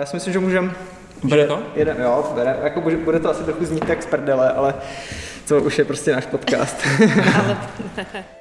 [0.00, 0.70] já si myslím, že můžeme...
[1.24, 1.62] Bere to?
[1.74, 2.56] Jeden, jo, bere.
[2.62, 4.74] Jako bude, bude to asi trochu znít jak z prdele, ale
[5.48, 6.76] to už je prostě náš podcast.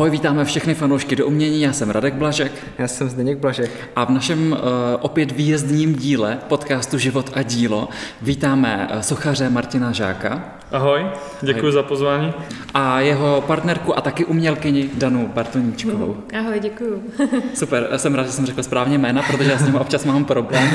[0.00, 3.70] Ahoj, vítáme všechny fanoušky do umění, já jsem Radek Blažek já jsem Zdeněk Blažek.
[3.96, 4.58] a v našem uh,
[5.00, 7.88] opět výjezdním díle podcastu Život a dílo
[8.22, 11.06] vítáme uh, sochaře Martina Žáka Ahoj,
[11.42, 12.32] děkuji za pozvání.
[12.74, 16.16] a jeho partnerku a taky umělkyni Danu Bartoníčkovou.
[16.38, 17.02] ahoj, děkuju.
[17.54, 20.24] Super, já jsem rád, že jsem řekl správně jména, protože já s ním občas mám
[20.24, 20.68] problém.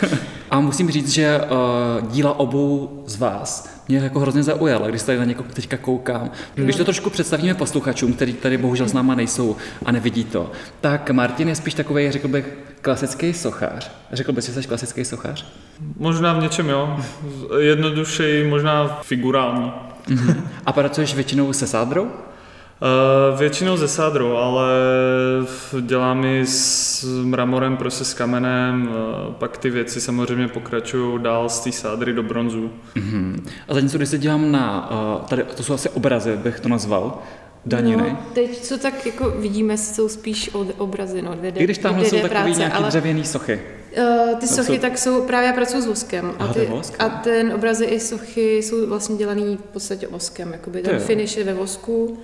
[0.50, 5.18] A musím říct, že uh, díla obou z vás mě jako hrozně zaujala, když tady
[5.18, 6.30] na někoho teďka koukám.
[6.54, 11.10] Když to trošku představíme posluchačům, kteří tady bohužel s náma nejsou a nevidí to, tak
[11.10, 13.90] Martin je spíš takový, řekl bych, klasický sochař.
[14.12, 15.46] Řekl bys, že jsi klasický sochař?
[15.98, 16.96] Možná v něčem jo,
[17.58, 19.72] jednodušeji, možná figurální.
[20.66, 22.10] A pracuješ většinou se sádrou?
[23.32, 24.68] Uh, většinou ze sádrou, ale
[25.80, 31.60] dělám i s mramorem, prostě s kamenem, uh, pak ty věci samozřejmě pokračují dál z
[31.60, 32.70] té sádry do bronzu.
[32.94, 33.46] Mhm.
[33.68, 37.18] A zatímco, když se dívám na, uh, tady, to jsou asi obrazy, bych to nazval,
[37.66, 38.02] daniny.
[38.10, 42.04] No, teď, co tak jako vidíme, jsou spíš od- obrazy, no, 2D, I když tamhle
[42.04, 43.60] jsou 2D takový práce, nějaký ale dřevěný sochy.
[43.98, 46.32] uh, ty To sochy jsou- tak jsou, právě já pracuji s voskem.
[46.38, 47.20] Aha, a, to je ty, vosk, a no.
[47.24, 51.54] ten obrazy i sochy jsou vlastně dělaný v podstatě voskem, jakoby ten finish je ve
[51.54, 52.18] vosku,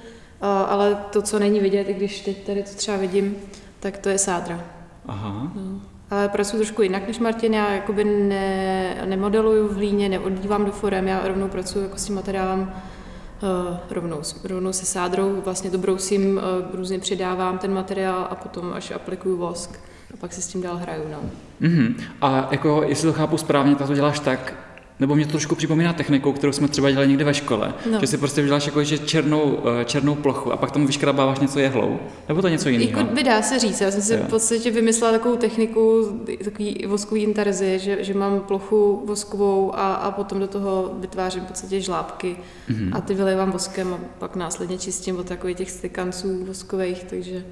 [0.46, 3.36] ale to, co není vidět, i když teď tady to třeba vidím,
[3.80, 4.64] tak to je sádra.
[5.06, 5.52] Aha.
[5.54, 5.80] No.
[6.10, 11.08] Ale pracuji trošku jinak než Martin, já jakoby ne, nemodeluju v hlíně, neoddívám do forem,
[11.08, 16.36] já rovnou pracuji jako s tím materiálem uh, rovnou, rovnou se sádrou, vlastně to brousím,
[16.36, 19.80] uh, různě přidávám ten materiál a potom až aplikuju vosk
[20.14, 21.02] a pak se s tím dál hraju.
[21.12, 21.18] No.
[21.60, 21.94] Mhm.
[22.20, 24.54] A jako, jestli to chápu správně, tak to děláš tak,
[25.00, 28.00] nebo mě to trošku připomíná technikou, kterou jsme třeba dělali někde ve škole, No.
[28.00, 31.58] že si prostě děláš jako že černou, eh, černou plochu a pak tomu vyškrabáváš něco
[31.58, 32.90] jehlou, nebo to něco jiného?
[33.00, 34.20] Jako by dá se říct, já jsem si Jo.
[34.26, 36.04] v podstatě vymyslela takovou techniku,
[36.44, 41.46] takový voskový intarzy, že, že mám plochu voskovou a, a potom do toho vytvářím v
[41.46, 42.36] podstatě žlábky
[42.68, 42.90] Mhm.
[42.94, 47.44] a ty vylejvám voskem a pak následně čistím od takových těch stykanců voskových, takže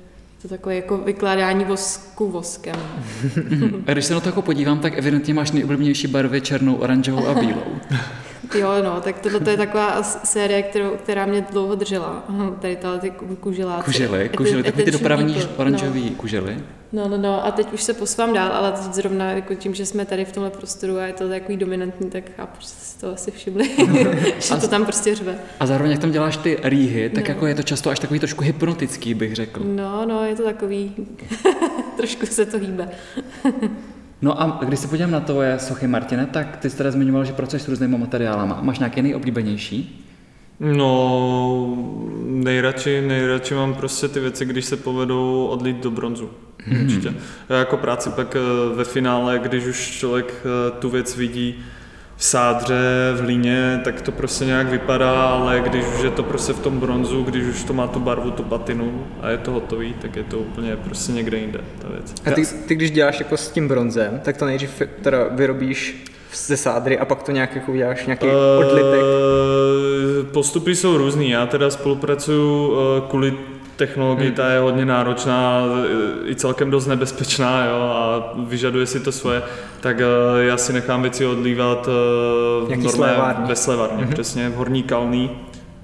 [0.49, 2.77] to takové jako vykládání vosku voskem.
[3.87, 7.35] A když se na to jako podívám, tak evidentně máš nejoblíbenější barvy černou, oranžovou a
[7.35, 7.63] bílou.
[8.55, 12.25] Jo, no, tak tohle to je taková série, kterou, která mě dlouho držela.
[12.61, 13.85] Tady tahle ty ku- kuželáci.
[13.85, 16.57] Kužely, kužely, takový ty dopravní people, oranžový kužely.
[16.93, 17.03] No.
[17.03, 19.87] no, no, no, a teď už se posvám dál, ale teď zrovna jako tím, že
[19.87, 23.13] jsme tady v tomhle prostoru a je to takový dominantní, tak chápu, že si to
[23.13, 23.71] asi všimli,
[24.41, 25.39] že to tam prostě řve.
[25.61, 27.35] A zároveň, jak tam děláš ty rýhy, tak No.
[27.35, 29.61] jako je to často až takový trošku hypnotický, bych řekl.
[29.65, 30.95] No, no, je to takový,
[31.97, 32.89] trošku se to hýbe.
[34.27, 37.33] No a když se podívám na tvoje sochy, Martine, tak ty jsi teda zmiňoval, že
[37.33, 38.59] pracuješ s různými materiálama.
[38.63, 40.07] Máš nějaký nejoblíbenější?
[40.61, 41.77] No,
[42.27, 46.31] nejradši, nejradši mám prostě ty věci, když se povedou odlít do bronzu.
[46.83, 47.15] Určitě.
[47.49, 51.55] Já jako práci pak eh, ve finále, když už člověk eh, tu věc vidí
[52.17, 56.53] v sádře, v líně, tak to prostě nějak vypadá, ale když už je to prostě
[56.53, 59.95] v tom bronzu, když už to má tu barvu, tu patinu a je to hotový,
[59.95, 62.15] tak je to úplně prostě někde jinde ta věc.
[62.27, 66.57] A ty, ty když děláš jako s tím bronzem, tak to nejdřív teda vyrobíš ze
[66.57, 68.27] sádry a pak to nějak jako uděláš nějaký
[68.59, 69.01] odlitek.
[69.01, 71.31] Eh, Postupy jsou různý.
[71.31, 73.35] Já teda spolupracuju eh, kvůli
[73.77, 75.63] technologii, ta je hodně náročná,
[76.25, 79.43] i celkem dost nebezpečná jo, a vyžaduje si to svoje,
[79.81, 80.05] tak eh,
[80.45, 83.47] já si nechám věci odlívat eh, v slévárně.
[83.47, 85.31] ve slévárně, přesně, v Horní Kalný,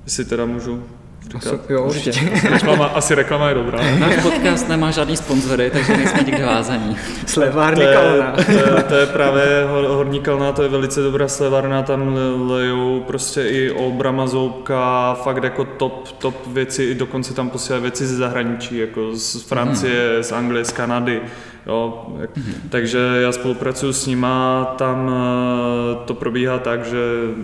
[0.05, 0.83] jestli teda můžu
[1.31, 1.71] říkat.
[1.71, 2.31] Jo, určitě.
[2.51, 3.79] Reklama, asi reklama je dobrá.
[3.99, 6.97] Náš podcast nemá žádný sponzory, takže nejsme nikde vázaní.
[7.27, 8.33] Slevárny To je, kalna.
[8.47, 12.55] to, je, to je právě Hor- Horní Kalná, to je velice dobrá slevárna, tam le-
[12.55, 18.07] lejou prostě i obrama zoubka, fakt jako top, top věci, i dokonce tam posílají věci
[18.07, 21.21] ze zahraničí, jako z Francie, z Anglie, z Kanady.
[21.67, 22.31] Jo, jak,
[22.69, 26.97] takže já spolupracuju s nima, tam eh, to probíhá tak, že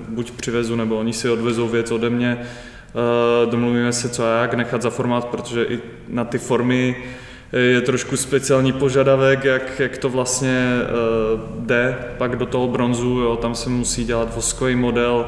[0.09, 2.39] buď přivezu, nebo oni si odvezou věc ode mě,
[3.51, 6.97] domluvíme se co a jak nechat za formát, protože i na ty formy
[7.53, 10.67] je trošku speciální požadavek, jak, jak to vlastně
[11.35, 15.27] uh, jde pak do toho bronzu, jo, tam se musí dělat voskový model,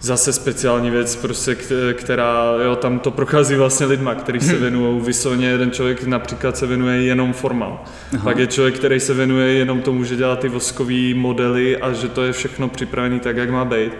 [0.00, 1.56] zase speciální věc, prostě,
[1.92, 6.66] která, jo, tam to prochází vlastně lidma, kteří se věnují vysloveně, jeden člověk například se
[6.66, 7.80] věnuje jenom formám.
[8.14, 8.24] Aha.
[8.24, 12.08] Pak je člověk, který se věnuje jenom tomu, že dělá ty voskové modely a že
[12.08, 13.92] to je všechno připravené tak, jak má být.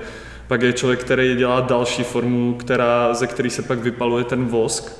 [0.49, 4.93] Pak je člověk, který dělá další formu, která, ze který se pak vypaluje ten vosk.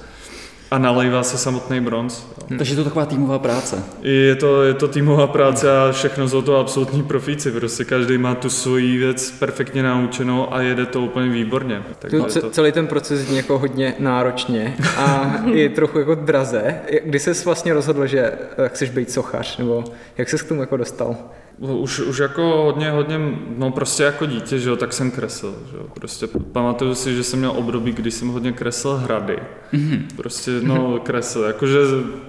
[0.71, 2.27] a nalejvá se samotný bronz.
[2.51, 2.59] Jo.
[2.59, 3.83] Takže je to taková týmová práce.
[4.03, 7.51] Je to, je to týmová práce a všechno jsou to absolutní profíci.
[7.51, 11.83] Prostě každý má tu svoji věc perfektně naučenou a jede to úplně výborně.
[11.99, 12.51] Takže je ce- to...
[12.51, 16.75] celý ten proces zní jako hodně náročně a i trochu jako draze.
[17.05, 19.85] Kdy jsi vlastně rozhodl, že eh, chceš být sochař, nebo
[20.19, 21.17] jak jsi k tomu jako dostal?
[21.59, 23.19] Už, už jako hodně, hodně,
[23.57, 25.87] no prostě jako dítě, že jo, tak jsem kreslil, že jo.
[25.95, 29.39] Prostě pamatuju si, že jsem měl období, kdy jsem hodně kreslil hrady.
[29.73, 30.03] Mm-hmm.
[30.17, 31.79] Prostě, no, kreslil, jakože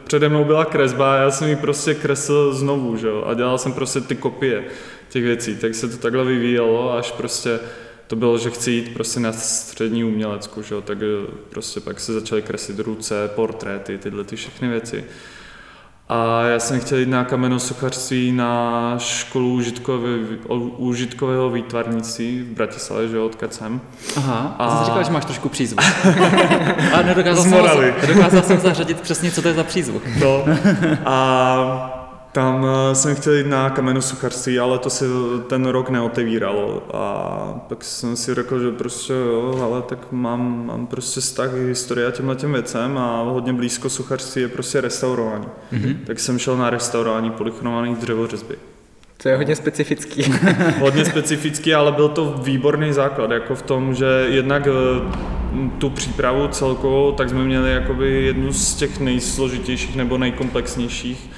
[0.03, 3.23] přede mnou byla kresba a já jsem ji prostě kreslil znovu, že jo.
[3.27, 4.63] A dělal jsem prostě ty kopie
[5.09, 7.59] těch věcí, tak se to takhle vyvíjelo, až prostě
[8.07, 11.99] to bylo, že chci jít prostě na střední umělecku, že jo, tak eh, prostě pak
[11.99, 15.05] se začaly kreslit ruce, portréty, tyhle ty všechny věci.
[16.09, 20.09] A já jsem chtěl jít na kamenosochařství na školu užitkové,
[20.77, 23.81] užitkového výtvarnictví v Bratislavě, že jo, odkud jsem.
[24.17, 25.81] Aha, a jsi říkal, že máš trošku přízvuk.
[26.93, 30.03] A nedokázal jsem, nedokázal jsem zařadit přesně, co to je za přízvuk.
[30.19, 30.45] No.
[31.05, 31.94] A
[32.35, 35.05] tam eh, jsem chtěl jít na kamenosuchařství, ale to se
[35.47, 36.83] ten rok neotevíralo.
[36.93, 41.67] A pak jsem si řekl, že prostě jo, ale tak mám, mám prostě vztah k
[41.67, 45.45] historii a těmhle těm věcem a hodně blízko suchařství je prostě restaurování.
[45.73, 45.97] Mm-hmm.
[46.05, 48.55] Tak jsem šel na restaurování polychromovaných dřevořezby.
[49.23, 50.23] To je hodně specifický.
[50.79, 54.71] hodně specifický, ale byl to výborný základ, jako v tom, že jednak eh,
[55.77, 61.29] tu přípravu celkovou, tak jsme měli jakoby jednu z těch nejsložitějších nebo nejkomplexnějších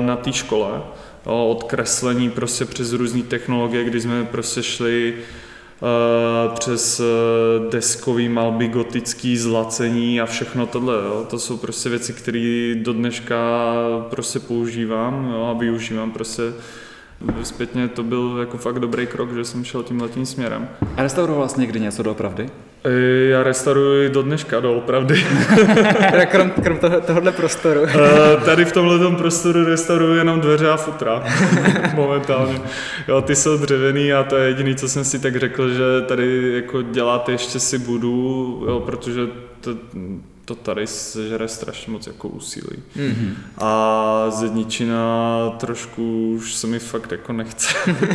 [0.00, 0.82] na té škole.
[1.24, 7.04] Od kreslení prostě přes různé technologie, kdy jsme prostě šli eh, přes eh,
[7.70, 10.94] deskový malby, gotický zlacení a všechno tohle.
[10.94, 11.26] Jo.
[11.30, 13.36] To jsou prostě věci, které do dneška
[14.10, 16.42] prostě používám jo, a využívám prostě
[17.42, 20.68] Zpětně to byl jako fakt dobrý krok, že jsem šel tím letním směrem.
[20.96, 22.50] A restauroval jsi někdy něco doopravdy?
[22.84, 25.14] E, Já restauruji do dneška, doopravdy.
[26.10, 27.80] teda krom, krom toho, tohohle prostoru.
[27.84, 31.22] E, Tady v tomhle prostoru restauruji jenom dveře a futra
[31.94, 32.60] momentálně.
[33.08, 36.52] Jo, ty jsou dřevěný a to je jediný, co jsem si tak řekl, že tady
[36.54, 39.20] jako děláte ještě si budu, jo, protože
[39.60, 39.70] to,
[40.44, 42.82] to tady sežere strašně moc jako úsilí.
[42.96, 43.34] Mm-hmm.
[43.58, 47.68] A zedničina trošku už se mi fakt jako nechce.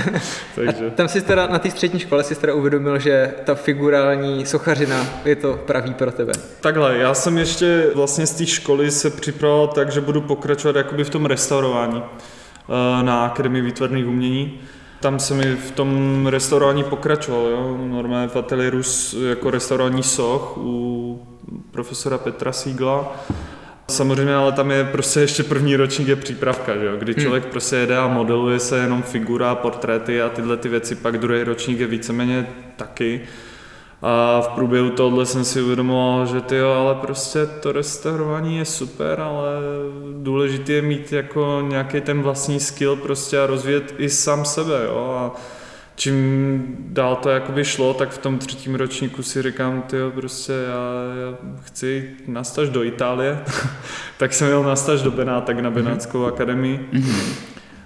[0.56, 0.90] Takže...
[0.96, 5.36] Tam si teda na té střední škole si teda uvědomil, že ta figurální sochařina je
[5.36, 6.34] to pravý pro tebe.
[6.62, 11.04] Takhle, já jsem ještě vlastně z té školy se připravoval tak, že budu pokračovat jakoby
[11.04, 14.60] v tom restaurování eh, na Akademii výtvarných umění.
[15.00, 17.78] Tam se mi v tom restaurování pokračoval, jo?
[17.78, 18.82] normálně v ateliéru
[19.30, 21.29] jako restaurování soch u
[21.72, 23.16] profesora Petra Sígla.
[23.88, 26.98] Samozřejmě, ale tam je prostě ještě první ročník je přípravka, že jo?
[26.98, 31.18] kdy člověk prostě jede a modeluje se jenom figura, portréty a tyhle ty věci, pak
[31.18, 33.22] druhý ročník je víceméně taky.
[34.02, 38.66] A v průběhu tohohle jsem si uvědomoval, že ty jo, ale prostě to restaurování je
[38.66, 39.50] super, ale
[40.14, 45.16] důležité je mít jako nějaký ten vlastní skill prostě a rozvíjet i sám sebe, jo.
[45.18, 45.36] A
[46.00, 51.22] čím dál to jakoby šlo, tak v tom třetím ročníku si říkám, ty prostě já,
[51.22, 53.40] já chci na staž do Itálie,
[54.18, 56.90] tak jsem jel na staž do Benátek na Benátskou akademii.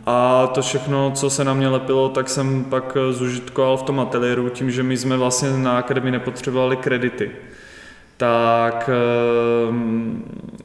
[0.05, 4.49] A to všechno, co se na mě lepilo, tak jsem pak zužitkoval v tom ateliéru
[4.49, 7.31] tím, že my jsme vlastně na akademii nepotřebovali kredity.
[8.17, 8.89] Tak
[9.69, 10.23] ehm,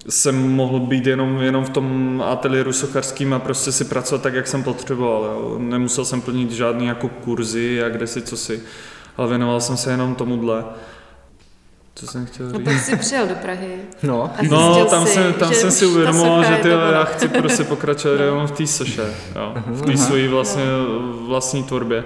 [0.09, 4.47] jsem mohl být jenom, jenom v tom ateliéru sochařským a prostě si pracovat tak, jak
[4.47, 5.23] jsem potřeboval.
[5.25, 5.57] Jo.
[5.59, 8.63] Nemusel jsem plnit žádný jako kurzy a kde si, co si,
[9.17, 10.65] ale věnoval jsem se jenom tomuhle.
[11.95, 12.65] Co jsem chtěl No říct?
[12.65, 13.77] pak jsi přijel do Prahy.
[14.03, 17.29] No, A No, tam jsi, jsem, tam že jsem si uvědomoval, že ty, já chci
[17.29, 18.25] prostě pokračovat No.
[18.25, 19.53] jenom v té soše, jo.
[19.67, 20.65] v té svojí vlastně,
[21.29, 22.05] vlastní tvorbě.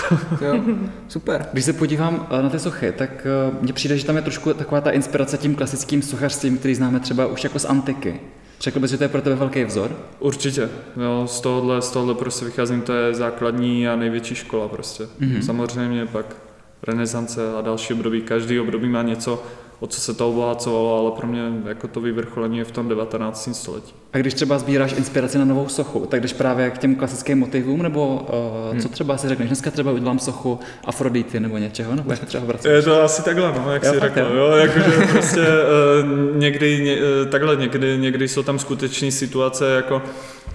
[0.40, 0.60] jo,
[1.08, 1.46] super.
[1.52, 4.54] Když se podívám eh, na ty sochy, tak eh, mně přijde, že tam je trošku
[4.54, 8.20] taková ta inspirace tím klasickým sochařstvím, který známe třeba už jako z antiky.
[8.60, 9.96] Řekl bys, že to je pro tebe velký vzor?
[10.18, 15.04] Určitě, jo, z tohohle, z tohohle prostě vycházím, to je základní a největší škola prostě.
[15.20, 15.40] Mm-hmm.
[15.40, 16.36] Samozřejmě pak
[16.82, 19.42] renesance a další období, každý období má něco,
[19.80, 23.48] o co se to obohacovalo, ale pro mě jako to vyvrcholení je v tom 19.
[23.52, 23.94] století.
[24.12, 27.82] A když třeba sbíráš inspiraci na novou sochu, tak jdeš právě k těm klasickým motivům,
[27.82, 28.26] nebo
[28.72, 32.44] uh, co třeba si řekneš, dneska třeba udělám sochu Afrodity nebo něčeho, nebo jak třeba
[32.44, 32.70] vracet?
[32.70, 34.36] Je to asi takhle, no, jak Jo, fakt řekl, jo.
[34.36, 40.02] jo, jakože prostě uh, někdy, ně, uh, takhle, někdy, někdy jsou tam skutečné situace, jako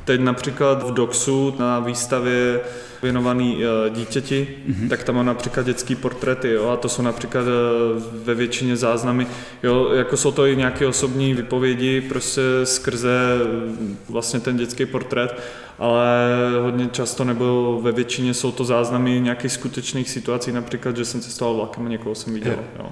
[0.05, 2.62] teď například v Doxu na výstavě
[3.03, 4.89] věnovaný uh, dítěti, mm-hmm.
[4.89, 9.27] tak tam mám například dětský portréty, jo, a to jsou například uh, ve většině záznamy,
[9.63, 15.41] jo, jako jsou to i nějaké osobní vypovědi, prostě skrze uh, vlastně ten dětský portrét,
[15.79, 16.29] ale
[16.62, 21.55] hodně často nebo ve většině jsou to záznamy nějakých skutečných situací, například, že jsem cestoval
[21.55, 22.60] vlakem a někoho jsem viděl.
[22.79, 22.91] Jo.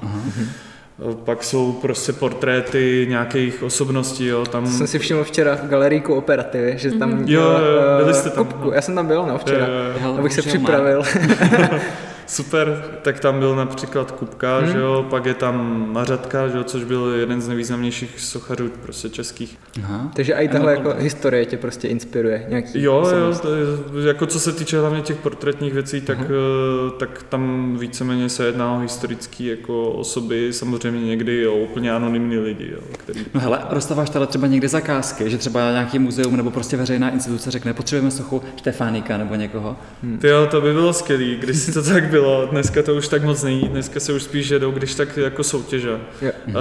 [1.25, 4.67] Pak jsou prostě portréty nějakých osobností, jo, tam...
[4.67, 7.19] Jsem si všiml včera v galerii kooperativy, že tam Mhm.
[7.19, 8.65] Jo, dělal, jo, eh, byli jste tam, Kupku.
[8.69, 8.71] no.
[8.75, 9.65] Já jsem tam byl, no, včera.
[9.67, 10.15] Jo, jo, jo.
[10.19, 11.03] Abych se připravil.
[12.31, 14.71] Super, tak tam byl například Kupka, Hmm.
[14.71, 19.09] že jo, pak je tam Mařatka, že jo, což byl jeden z nejvýznamnějších sochařů prostě
[19.09, 19.57] českých.
[19.83, 20.11] Aha.
[20.15, 22.45] Takže i tahle jako historie tě prostě inspiruje.
[22.49, 26.91] Nějaký Jo, jo, to je, jako co se týče hlavně těch portrétních věcí, tak, eh,
[26.99, 32.69] tak tam víceméně se jedná o historické jako osoby, samozřejmě někdy o úplně anonymní lidi,
[32.71, 36.77] jo, který No hele, dostáváš tady třeba někdy zakázky, že třeba nějaký muzeum nebo prostě
[36.77, 39.75] veřejná instituce řekne, potřebujeme sochu Štefánika nebo někoho.
[40.19, 42.20] Ty jo, to by bylo skvělý, když si to tak bylo,
[42.51, 45.89] dneska to už tak moc není, dneska se už spíš jedou, když tak jako soutěže.
[46.21, 46.31] Jo.
[46.47, 46.55] Uh,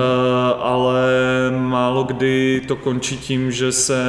[0.58, 1.10] ale
[1.50, 4.02] málo kdy to končí tím, že se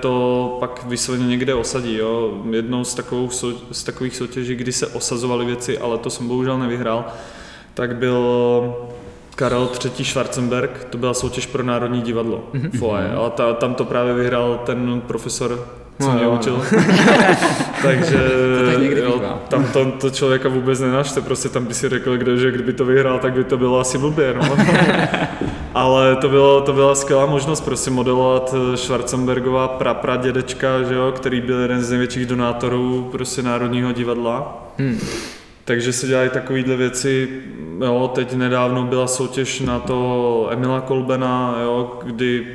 [0.00, 1.96] to pak vysloveně někde osadí.
[1.96, 2.42] Jo.
[2.50, 3.30] Jednou z, takovou,
[3.70, 7.04] z takových soutěží, kdy se osazovaly věci, ale to jsem bohužel nevyhrál,
[7.74, 8.24] tak byl
[9.34, 10.04] Karel III.
[10.04, 12.44] Schwarzenberg, to byla soutěž pro Národní divadlo.
[12.54, 13.16] Mm-hmm.
[13.16, 15.68] Ale ta, tam to právě vyhrál ten profesor,
[16.00, 16.62] co No mě jo, učil.
[17.82, 18.18] Takže
[18.74, 22.50] To jo, tam to, to člověka vůbec nenašte, prostě tam by si řekl, kde, že
[22.50, 24.56] kdyby to vyhrál, tak by to bylo asi blbě, no.
[25.74, 31.40] Ale to, bylo, to byla skvělá možnost prostě modelovat eh, Schwarzenbergova prapradědečka, že jo, který
[31.40, 34.64] byl jeden z největších donátorů prostě Národního divadla.
[34.78, 34.98] Hmm.
[35.64, 37.28] Takže se dělají takovéhle věci.
[37.84, 42.46] Jo, teď nedávno byla soutěž na to Emila Kolbena, jo, kdy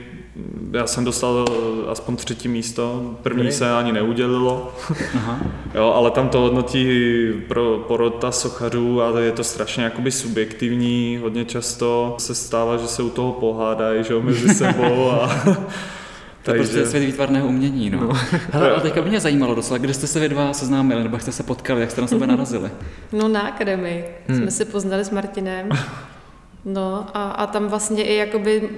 [0.71, 3.51] já jsem dostal eh, aspoň třetí místo, první Dobrý.
[3.55, 4.73] se ani neudělilo,
[5.15, 5.39] Aha.
[5.75, 6.99] jo, ale tam to hodnotí
[7.47, 13.03] pro porota sochařů a je to strašně jakoby subjektivní, hodně často se stává, že se
[13.03, 15.29] u toho pohádají, že jo, mezi sebou a
[16.43, 18.09] To je prostě svět výtvarného umění, no.
[18.51, 21.21] Hele, ale teďka by mě zajímalo docela, kde jste se vy dva seznámili, nebo jak
[21.21, 22.69] jste se potkali, jak jste na sebe narazili.
[23.13, 24.37] No na akademii Hmm.
[24.37, 25.69] jsme se poznali s Martinem.
[26.65, 28.69] No a, a tam vlastně i jakoby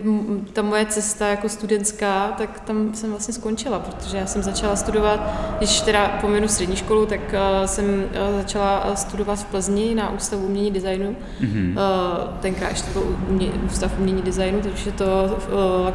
[0.54, 5.20] ta moje cesta jako studentská, tak tam jsem vlastně skončila, protože já jsem začala studovat,
[5.58, 10.10] když teda pominu střední školu, tak uh, jsem uh, začala uh, studovat v Plzni na
[10.10, 11.16] Ústavu umění designu.
[11.40, 11.78] Mhm.
[11.78, 15.40] Uh, tenkrát ještě to byl umě, Ústav umění designu, teď už je to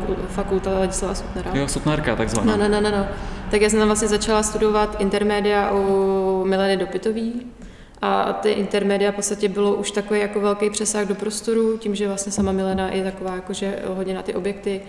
[0.09, 1.51] uh, fakulta Ladislava Sutnera.
[1.55, 2.57] Jo, sutnárka takzvaná.
[2.57, 3.07] No, no, no, no, no.
[3.51, 7.47] Tak já jsem tam vlastně začala studovat intermédia u Mileny Dopitový.
[8.03, 12.07] A ty intermédia v podstatě bylo už takový jako velký přesah do prostoru, tím, že
[12.07, 14.81] vlastně sama Milena je taková jakože hodně na ty objekty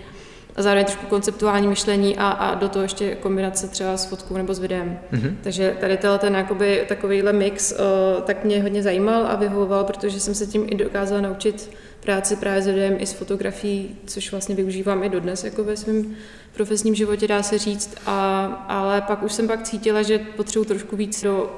[0.58, 4.54] a zároveň trošku konceptuální myšlení a, a do toho ještě kombinace třeba s fotkou nebo
[4.54, 4.98] s videem.
[5.10, 5.38] Mhm.
[5.42, 10.34] Takže tady ten jakoby, takovýhle mix uh, tak mě hodně zajímal a vyhovoval, protože jsem
[10.34, 15.04] se tím i dokázala naučit práci právě s videem i s fotografií, což vlastně využívám
[15.04, 16.16] i dodnes jako ve svém
[16.54, 17.94] profesním životě, dá se říct.
[18.06, 21.50] A, ale pak už jsem pak cítila, že potřebuji trošku víc do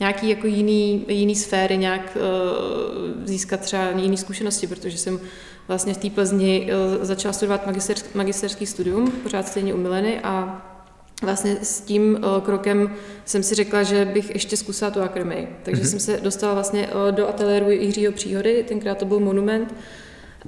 [0.00, 2.22] nějaký jako jiný, jiný sféry, nějak uh,
[3.24, 5.20] získat třeba jiné zkušenosti, protože jsem
[5.68, 10.64] vlastně v té Plzni uh, začala studovat magisterský, magisterský studium, pořád stejně u Mileny a
[11.22, 15.48] vlastně s tím uh, krokem jsem si řekla, že bych ještě zkusila tu akademii.
[15.62, 15.90] Takže Mhm.
[15.90, 19.74] jsem se dostala vlastně uh, do ateliéru Jiřího Příhody, tenkrát to byl monument,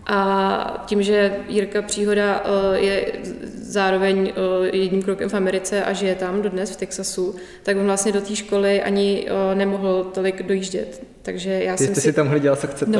[0.06, 3.12] a tím, že Jirka Příhoda uh, je
[3.54, 8.12] zároveň uh, jedním krokem v Americe a žije tam dodnes v Texasu, tak on vlastně
[8.12, 11.09] do té školy ani uh, nemohl tolik dojíždět.
[11.22, 12.90] Takže já Ty jsem jste si tam hleděla, co chcete.
[12.90, 12.98] No,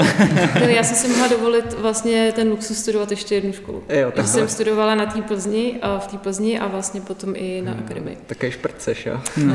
[0.61, 3.79] no, já jsem si mohla dovolit vlastně ten luxus studovat ještě jednu školu.
[3.79, 4.27] Jo, Takže takhle.
[4.27, 8.19] jsem studovala na té Plzni, a v té Plzni a vlastně potom i na akademii.
[8.27, 9.21] Také šprceš, jo?
[9.37, 9.55] No.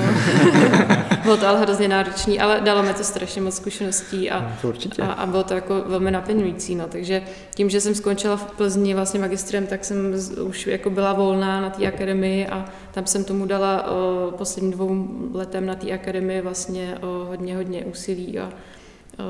[1.24, 5.02] bylo to ale hrozně náročný, ale dalo mi to strašně moc zkušeností a, určitě.
[5.02, 6.76] a, a bylo to jako velmi naplňující.
[6.76, 6.88] No.
[6.88, 7.22] Takže
[7.56, 11.70] tím, že jsem skončila v Plzni vlastně magistrem, tak jsem už jako byla volná na
[11.70, 16.98] té akademii a tam jsem tomu dala o, poslední dvou letem na té akademii vlastně
[17.02, 18.50] o, hodně, hodně úsilí a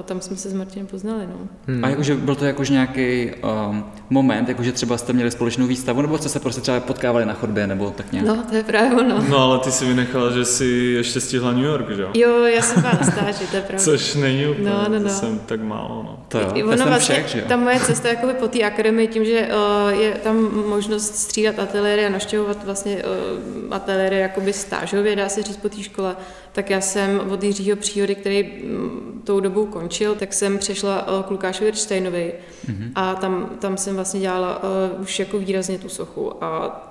[0.03, 1.27] tam jsme se s Martinem poznali.
[1.27, 1.47] No.
[1.67, 1.85] Hmm.
[1.85, 3.31] A jakože byl to jakož nějaký
[3.69, 7.33] um, moment, jakože třeba jste měli společnou výstavu, nebo jste se prostě třeba potkávali na
[7.33, 8.27] chodbě, nebo tak nějak?
[8.27, 9.25] no, to je právě ono.
[9.29, 12.09] No ale ty si vynechala, že si ještě stihla New York, že jo?
[12.13, 13.83] Jo, já jsem byla na stáži, to je pravda.
[13.83, 15.09] Což není úplně, No, no, to no.
[15.09, 16.19] jsem tak málo, no.
[16.27, 17.45] To jo, I to ono jsem vlastně, všech, že jo?
[17.47, 19.49] ta moje cesta jakoby po té akademii, tím, že
[19.85, 25.43] uh, je tam možnost střídat ateliéry a naštěvovat vlastně uh, ateliéry jakoby stážově, dá se
[25.43, 26.15] říct po té škole,
[26.55, 31.23] tak já jsem od Jiřího Příhody, který mm, tou dobou končil, tak jsem přešla uh,
[31.23, 32.33] k Lukášovi Rčtejnovi
[32.67, 32.91] Mhm.
[32.95, 36.81] a tam, tam jsem vlastně dělala uh, už jako výrazně tu sochu a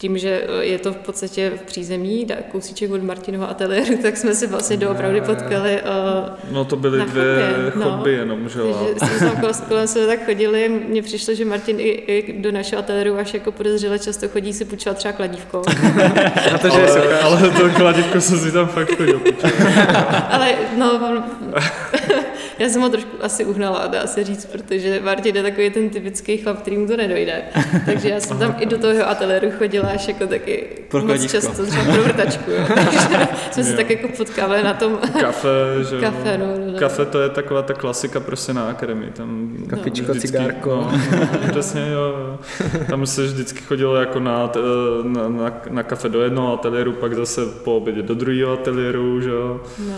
[0.00, 4.34] tím, že eh, je to v podstatě v přízemí, kousíček od Martinova ateliéru, tak jsme
[4.34, 7.90] se vlastně doopravdy potkali uh, No to byly dvě chodbě, no.
[7.90, 8.88] chodby jenom, že jo?
[8.98, 12.80] takže jsme kolem, kolem sebe tak chodili, mně přišlo, že Martin i, i do našeho
[12.80, 15.62] ateliéru až jako podezřele často chodí si půjčovat třeba kladívko.
[16.52, 19.20] Na to, že Ale, ale to kladívko jsem si tam fakt chodil.
[20.30, 21.24] Ale no, on,
[22.60, 26.36] Já jsem ho trošku asi uhnala, dá se říct, protože Martin je takový ten typický
[26.36, 27.42] chlap, který mu to nedojde.
[27.86, 31.66] Takže já jsem tam i do toho ateliéru chodila až jako taky Pro moc často
[31.66, 32.50] třeba pro vrtačku.
[32.50, 32.64] Jo.
[32.74, 35.48] Takže jsme se tak jako potkávali na tom Kafe,
[35.90, 36.38] že kafe.
[36.38, 36.78] No, no, no.
[36.78, 39.10] Kafe to je taková ta klasika prostě na akademii.
[39.10, 40.70] Tam Kafičko, cigárko.
[40.70, 40.92] No,
[41.42, 42.38] no, přesně, jo.
[42.88, 44.52] Tam se vždycky chodilo jako na,
[45.02, 49.30] na, na, na kafe do jednoho ateliéru, pak zase po obědě do druhého ateliéru, že
[49.30, 49.60] jo.
[49.78, 49.94] No.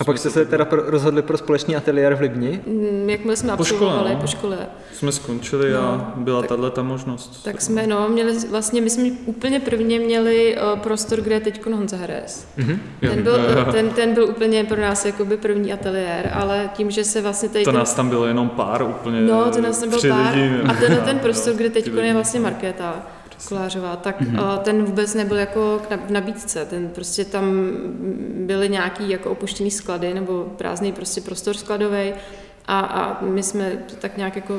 [0.00, 2.60] A pak jste se teda pro, rozhodli pro společný ateliér v Libni?
[2.66, 4.20] Mm, Jakmile jsme Po škole, absolvovali no.
[4.20, 4.58] po škole,
[4.92, 7.42] Jsme skončili a No, byla tak- tahle ta možnost.
[7.44, 11.66] tak jsme, no, měli vlastně, my jsme úplně prvně měli uh, prostor, kde je teď
[11.66, 12.46] Honza Heres.
[12.56, 12.80] Mhm.
[13.02, 13.10] Jo.
[13.10, 13.34] Ten byl,
[13.72, 17.64] ten, ten byl úplně pro nás jakoby první ateliér, ale tím, že se vlastně tady
[17.64, 19.20] To ten, nás tam bylo jenom pár úplně.
[19.20, 20.34] No, to nás nebyl tři pár.
[20.34, 23.06] Lidi, a ten, ten prostor, kde teď je vlastně Markéta
[23.48, 24.58] Kolářová, tak mm-hmm.
[24.58, 26.64] ten vůbec nebyl jako v nabídce.
[26.64, 27.70] Ten prostě tam
[28.46, 32.12] byly nějaký jako opuštěný sklady nebo prázdný prostě prostor skladový.
[32.66, 34.58] A, a my jsme to tak nějak jako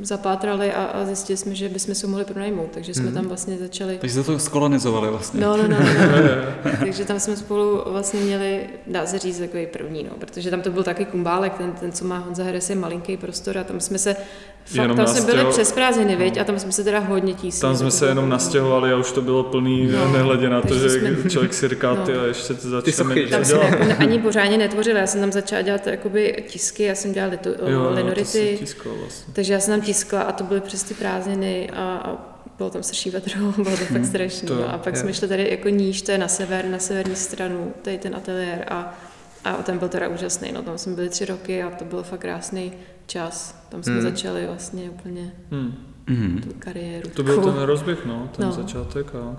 [0.00, 3.58] zapátrali a, a zjistili jsme, že bychom si ho mohli pronajmout, takže jsme tam vlastně
[3.58, 3.98] začali.
[4.00, 5.40] Takže jste to skolonizovali vlastně.
[5.40, 6.70] No, no, no, no, no.
[6.80, 10.70] Takže tam jsme spolu vlastně měli, dá se říct, takový první, no, protože tam to
[10.70, 13.98] byl taky kumbálek, ten, ten co má Honza Heres, je malinký prostor a tam jsme
[13.98, 14.16] se,
[14.64, 17.60] fakt, Jenom tam jsme byli přes prázdniny, viď, a tam jsme se teda hodně tísli.
[17.60, 20.04] Tam jsme se jenom nastěhovali a už to bylo plný, No.
[20.04, 22.06] no, nehledě na to, Takže že jsme- člověk si říká, No.
[22.06, 23.70] ty a ještě to začneme něco Tam jsem dělat.
[23.88, 27.48] jako ani pořádně netvořila, já jsem tam začala dělat jakoby tisky, já jsem dělala litu,
[27.48, 29.34] Jo, jo, linority, tisklo vlastně.
[29.34, 32.16] takže já jsem tam tiskla a to byly přes ty prázdniny a, a
[32.58, 34.48] bylo tam srší vedro, bylo to fakt strašný.
[34.48, 34.74] to jo, no.
[34.74, 35.00] A pak jo.
[35.00, 38.64] jsme šli tady jako níž, to je na sever, na severní stranu, tady ten ateliér
[38.68, 38.98] a,
[39.44, 42.20] a ten byl teda úžasný, no tam jsme byli tři roky a to byl fakt
[42.20, 42.72] krásný
[43.06, 43.64] čas.
[43.68, 44.02] Tam jsme Hmm.
[44.02, 45.74] začali vlastně úplně Hmm.
[46.06, 46.40] Mhm.
[46.42, 47.10] tu kariéru.
[47.10, 48.52] To byl ten rozběh, no, ten No.
[48.52, 49.36] začátek a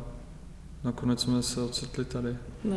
[0.83, 2.29] nakonec jsme se ocitli tady.
[2.63, 2.75] No,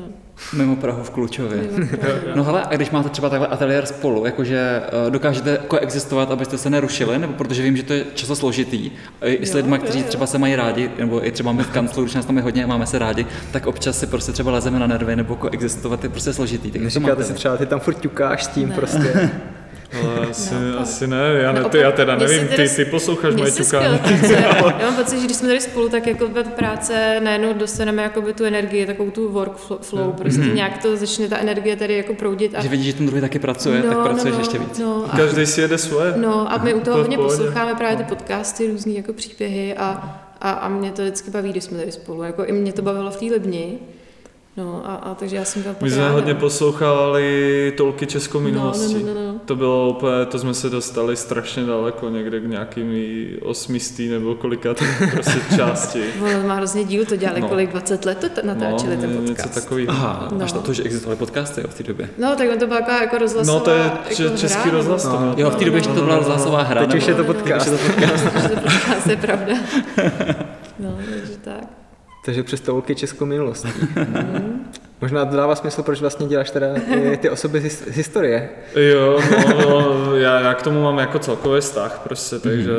[0.53, 1.63] Mimo Prahu v Klučově.
[1.73, 2.19] mimo Prahu.
[2.35, 6.71] No hele, a když máte třeba takhle ateliér spolu, jakože uh, dokážete koexistovat, abyste se
[6.71, 8.91] nerušili, nebo protože vím, že to je často složitý,
[9.25, 10.05] i s Jo, lidmi, kteří jo.
[10.09, 12.65] třeba se mají rádi, nebo i třeba my v kanclu, když nás tam je hodně
[12.65, 16.11] a máme se rádi, tak občas si prostě třeba lezeme na nervy, nebo koexistovat je
[16.11, 16.71] prostě složitý.
[16.71, 17.25] Tak Říkáte máte?
[17.25, 18.75] si třeba, ty tam furt ťukáš s tím Ne.
[18.75, 19.31] prostě.
[19.95, 22.85] Ale asi, No, asi ne, já, ne, No, ty, já teda nevím, teda ty, ty
[22.85, 23.99] posloucháš moje pracuje.
[24.79, 28.33] Já mám pocit, že když jsme tady spolu, tak jako ta práce najednou dostaneme jakoby
[28.33, 32.55] tu energii, takovou tu workflow, prostě nějak to začne ta energie tady jako proudit.
[32.55, 32.63] A...
[32.63, 34.79] Že vidíš, že ten druhý taky pracuje, tak pracuješ ještě víc.
[34.79, 36.15] No, a, Každý si jede svoje.
[36.17, 40.19] no a my u To toho hodně posloucháme právě ty podcasty, různý jako příběhy a,
[40.41, 42.23] a, a mě to vždycky baví, když jsme tady spolu.
[42.23, 43.79] Jako i mě to bavilo v té Libni.
[44.57, 48.51] No a, a takže já jsem byla My jsme hodně poslouchávali tolky českou No, no,
[48.51, 49.03] minulosti.
[49.07, 49.39] no, no, no.
[49.45, 52.93] To bylo úplně, to jsme se dostali strašně daleko, někde k nějakým
[53.43, 56.03] osmistý nebo kolikat prostě části.
[56.23, 57.49] Ono má hrozně díl, to dělali No.
[57.49, 59.55] kolik, 20 let to natáčeli ten něco podcast.
[59.55, 59.91] takového.
[59.91, 60.45] Aha, No.
[60.45, 62.09] až na to, že existovaly podcasty jo, v té době.
[62.19, 64.77] No, tak on to byla taková jako rozhlasová No to je jako če- český hra,
[64.79, 65.03] rozhlas.
[65.03, 65.35] to byl.
[65.37, 66.87] Jo, v té době ještě to byla rozhlasová hra.
[66.87, 67.67] Teď už je to podcast.
[67.67, 67.71] že
[68.55, 69.55] to podcast je pravda.
[70.79, 71.84] No, takže tak.
[72.25, 73.69] Takže přes tolky českou minulostí.
[75.01, 76.67] Možná to dává smysl, proč vlastně děláš teda
[77.21, 78.49] ty osoby z his- historie.
[78.77, 82.71] Jo, no, no já, já k tomu mám jako celkový vztah prostě, takže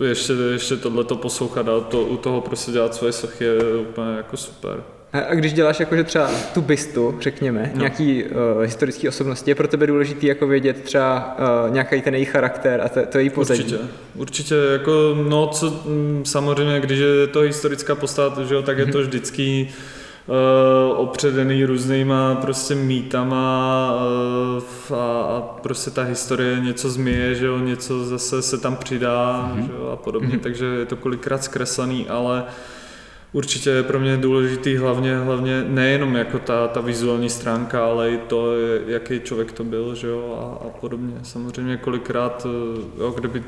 [0.00, 3.58] eh, ještě, ještě tohleto poslouchat a to, u toho prostě dělat svoje sochy je
[3.90, 4.82] úplně jako super.
[5.28, 7.78] A když děláš jakože třeba tu bystu, řekněme, no.
[7.78, 8.30] nějaký uh,
[8.62, 12.88] historický osobnosti, je pro tebe důležitý jako vědět třeba uh, nějaký ten jejich charakter a
[12.88, 13.62] to, to její pozadí.
[13.62, 13.78] Určitě,
[14.14, 18.86] určitě, jako, no, co, mm, samozřejmě, když je to historická postava, že jo, tak je
[18.86, 19.68] to vždycky
[20.26, 23.90] uh, opředený různýma prostě mýtama
[24.90, 29.52] uh, a, a prostě ta historie něco změje, že jo, něco zase se tam přidá,
[29.56, 32.44] že jo, a podobně, takže je to kolikrát zkreslený, ale
[33.36, 38.18] Určitě je pro mě důležitý hlavně, hlavně nejenom jako ta, ta vizuální stránka, ale i
[38.18, 38.52] to,
[38.86, 41.14] jaký člověk to byl, že jo, a, a podobně.
[41.22, 43.42] Samozřejmě kolikrát, eh, jo, kdyby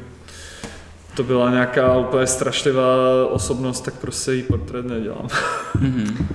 [1.16, 2.86] to byla nějaká úplně strašlivá
[3.30, 5.28] osobnost, tak prostě jí portrét nedělám.
[5.80, 6.26] Mhm.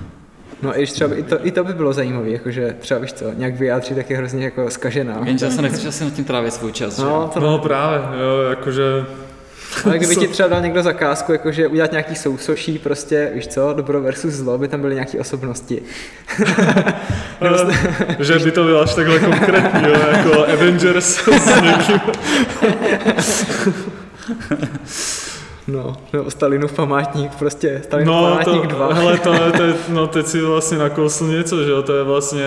[0.62, 3.54] No i třeba i to, i to by bylo zajímavé, jakože třeba víš co, nějak
[3.54, 5.20] vyjádří tak je hrozně jako skažená.
[5.24, 7.04] Jenže zase nechceš asi nad tím trávit svůj čas, že?
[7.04, 7.30] No, jo?
[7.34, 9.06] to No právě, jo, jakože
[9.84, 14.00] Ale kdyby ti třeba dal někdo zakázku, jakože udělat nějaký sousoší, prostě, víš co, dobro
[14.00, 15.82] versus zlo, by tam byly nějaké osobnosti.
[18.18, 22.00] že by to bylo až takhle konkrétní, jo, jako Avengers s někým.
[25.68, 28.94] No, nebo Stalinův památník, prostě Stalinův No, památník to, 2.
[28.94, 32.44] hele, to, to, je, no teď si vlastně nakousl něco, že jo, to je vlastně,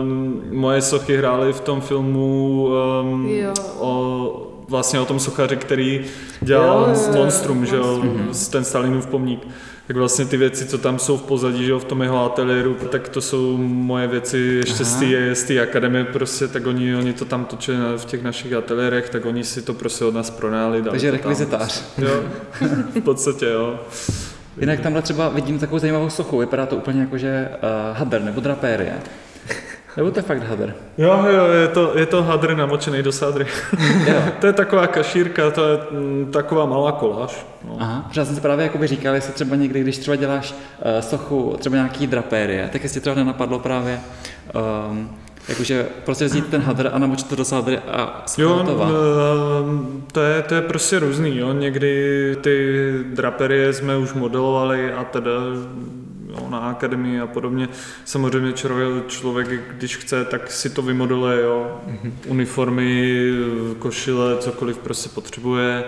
[0.00, 2.68] um, moje sochy hrály v tom filmu
[3.02, 3.52] um, Jo.
[3.78, 6.04] o vlastně o tom sochaři, který
[6.40, 8.28] dělal Jo, jo, jo, Monstrum, že jo, Mhm.
[8.50, 9.48] ten Stalinův pomník.
[9.86, 12.74] Tak vlastně ty věci, co tam jsou v pozadí, že jo, v tom jeho ateliéru,
[12.74, 17.12] tak to jsou moje věci ještě z té, z té akademie prostě, tak oni, oni
[17.12, 20.30] to tam točili na- v těch našich ateliérech, tak oni si to prostě od nás
[20.40, 21.84] dali Takže rekvizitář.
[21.98, 22.20] Jo,
[22.94, 23.80] v podstatě jo.
[24.60, 28.40] Jinak tamhle třeba vidím takovou zajímavou sochu, vypadá to úplně jako, že uh, hadr nebo
[28.40, 28.94] drapérie.
[29.96, 30.74] Nebo to je fakt hadr?
[30.98, 33.46] Jo, jo, je to, je to hadr namočený do sádry.
[34.40, 37.46] To je taková kašírka, to je mm, taková malá koláž.
[37.68, 37.76] No.
[37.80, 41.00] Aha, protože já jsem si právě jakoby říkal, jestli třeba někdy, když třeba děláš uh,
[41.00, 44.00] sochu, třeba nějaký drapérie, tak jestli třeba nenapadlo právě,
[44.90, 45.10] um,
[45.48, 48.88] jakože prostě vzít ten hadr a namočit to do sádry a Jo, schvaltovat.
[48.88, 51.52] n- to je, to je prostě různý, jo.
[51.52, 52.78] Někdy ty
[53.14, 55.30] draperie jsme už modelovali a teda
[56.28, 57.68] jo, na akademii a podobně.
[58.04, 61.80] Samozřejmě člověk, člověk, když chce, tak si to vymodeluje, jo.
[62.26, 63.30] Uniformy,
[63.78, 65.84] košile, cokoliv prostě potřebuje,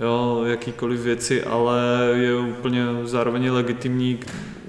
[0.00, 1.80] jo, jakýkoliv věci, ale
[2.14, 4.20] je úplně zároveň legitimní,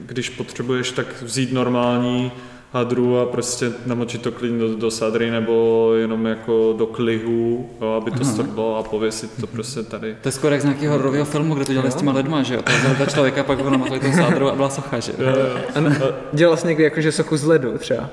[0.06, 2.32] když potřebuješ, tak vzít normální
[2.74, 7.88] hadru a prostě namočit to klidně do, do sadry nebo jenom jako do klihu, jo,
[8.02, 8.50] aby to mhm.
[8.58, 8.80] Aha.
[8.80, 10.18] a pověsit to prostě tady.
[10.22, 11.92] To je skoro jak z nějakého hororového filmu, kde to dělali jo.
[11.92, 12.62] s těma lidma, že jo?
[12.62, 15.30] To ta člověka, pak ho namotali do sádrou a byla socha, že jo?
[15.30, 16.14] jo, jo.
[16.34, 18.10] Dělal jsi někdy jako, že sochu z ledu třeba?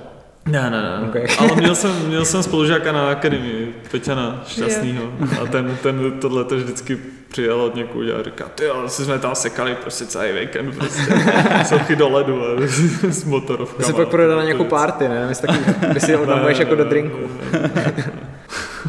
[0.51, 1.09] Ne, ne, ne.
[1.09, 1.27] Okay.
[1.39, 5.13] Ale měl jsem, měl jsem spolužáka na akademii, Peťana Šťastnýho.
[5.43, 9.19] A ten, ten tohle to vždycky přijel od někud a říká, ty jo, si jsme
[9.19, 11.03] tam sekali prostě celý víkend, prostě
[11.65, 12.47] sochy do ledu a
[13.11, 13.87] s To motorovkama.
[13.87, 15.27] se pak prodal na nějakou party, ne?
[15.29, 17.19] Myslím, taky, by si ho jako do drinku.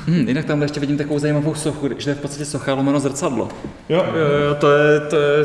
[0.09, 2.99] Hm, jinak tam ještě vidím takovou zajímavou sochu, že to je v podstatě socha lomeno
[2.99, 3.49] zrcadlo.
[3.89, 5.41] Jo, jo, jo, to je, to je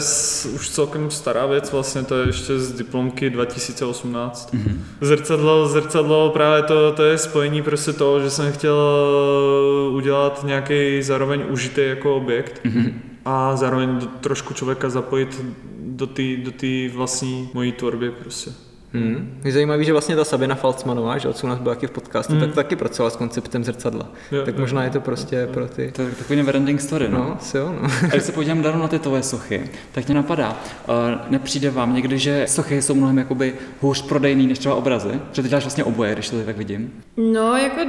[0.55, 4.55] už celkem stará věc, vlastně to je ještě z diplomky 2018.
[4.55, 4.77] Mm-hmm.
[5.01, 11.03] Zrcadlo, zrcadlo, právě to, to je spojení prostě toho, že jsem chtěl eh, udělat nějaký
[11.03, 12.93] zároveň užitý jako objekt mm-hmm.
[13.25, 15.45] a zároveň trošku člověka zapojit
[15.79, 18.51] do té do tý vlastní mojí tvorby prostě.
[18.95, 19.41] Hmm.
[19.45, 22.33] Je zajímavý, že vlastně ta Sabina Falcmanová, že co u nás byla taky v podcastu,
[22.33, 22.41] Hmm.
[22.41, 24.09] tak taky pracovala s konceptem zrcadla.
[24.33, 25.93] Jo, tak jo, možná je to prostě pro ty...
[25.93, 27.19] To je takový neverending story, no.
[27.19, 27.89] No, asi jo, no.
[28.05, 30.57] A když se podívám dál na ty tvoje sochy, tak mě napadá,
[30.89, 30.95] uh,
[31.31, 35.21] nepřijde vám někdy, že sochy jsou mnohem jakoby hůř prodejný než třeba obrazy?
[35.33, 36.93] Že ty děláš vlastně oboje, když to tak vidím.
[37.17, 37.81] No, jako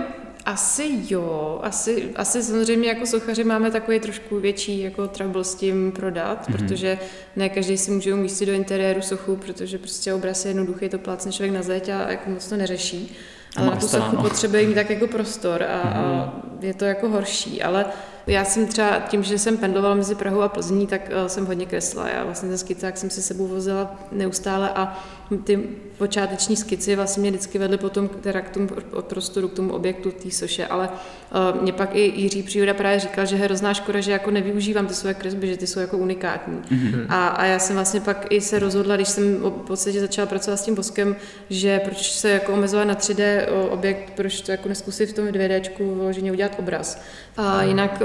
[0.46, 5.92] asi jo, asi, asi samozřejmě jako sochaři máme takový trošku větší jako trouble s tím
[5.92, 6.58] prodat, mm-hmm.
[6.58, 7.00] protože
[7.36, 11.32] ne každý si může umístit do interiéru sochu, protože prostě obraz je jednoduchý, to plácne
[11.32, 13.16] člověk na zeď a jako moc to neřeší.
[13.58, 17.64] Ale na tu sochu potřebuje mít tak jako prostor a, a je to jako horší,
[17.64, 17.86] ale
[18.28, 21.66] já jsem třeba tím, že jsem pendlovala mezi Prahou a Plzní, tak uh, jsem hodně
[21.66, 22.10] kresla.
[22.10, 25.04] Já vlastně ten skicák jsem si sebou vozila neustále a
[25.44, 25.60] ty
[25.98, 28.70] počáteční skici vlastně mě vždycky vedly potom teda k tomu
[29.02, 33.26] prostoru, k tomu objektu té soše, ale uh, mě pak i Jiří Příroda právě říkal,
[33.26, 36.58] že je hrozná škoda, že jako nevyužívám ty své kresby, že ty jsou jako unikátní.
[36.58, 37.06] Mm-hmm.
[37.10, 40.58] A, a já jsem vlastně pak i se rozhodla, když jsem v podstatě začala pracovat
[40.58, 41.16] s tím boskem,
[41.50, 45.72] že proč se jako omezovat na 3D objekt, proč to jako neskusit v tom 2D
[45.80, 47.02] vyloženě udělat obraz.
[47.38, 48.02] A jinak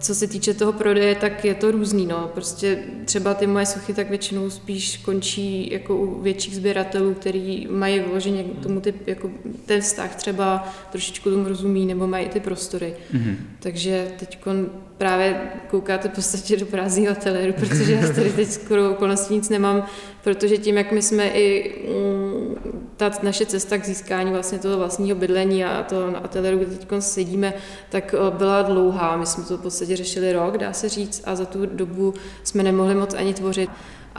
[0.00, 2.06] co se týče toho prodeje, tak je to různý.
[2.06, 2.30] No.
[2.34, 8.00] Prostě třeba ty moje sochy tak většinou spíš končí jako u větších sběratelů, který mají
[8.00, 9.30] vloženě k tomu ty, jako
[9.66, 12.94] ten vztah třeba trošičku tomu rozumí nebo mají ty prostory.
[13.14, 13.36] Mm-hmm.
[13.60, 14.38] Takže teď
[14.98, 19.86] právě koukáte v podstatě do prázdného ateliéru, protože já tady teď skoro okolností nic nemám,
[20.24, 22.56] protože tím, jak my jsme i mm,
[22.96, 27.54] ta naše cesta k získání vlastně toho vlastního bydlení a toho ateliéru, kde teď sedíme,
[27.88, 29.16] tak byla dlouhá.
[29.16, 32.62] My jsme to v podstatě řešili rok, dá se říct, a za tu dobu jsme
[32.62, 33.70] nemohli moc ani tvořit.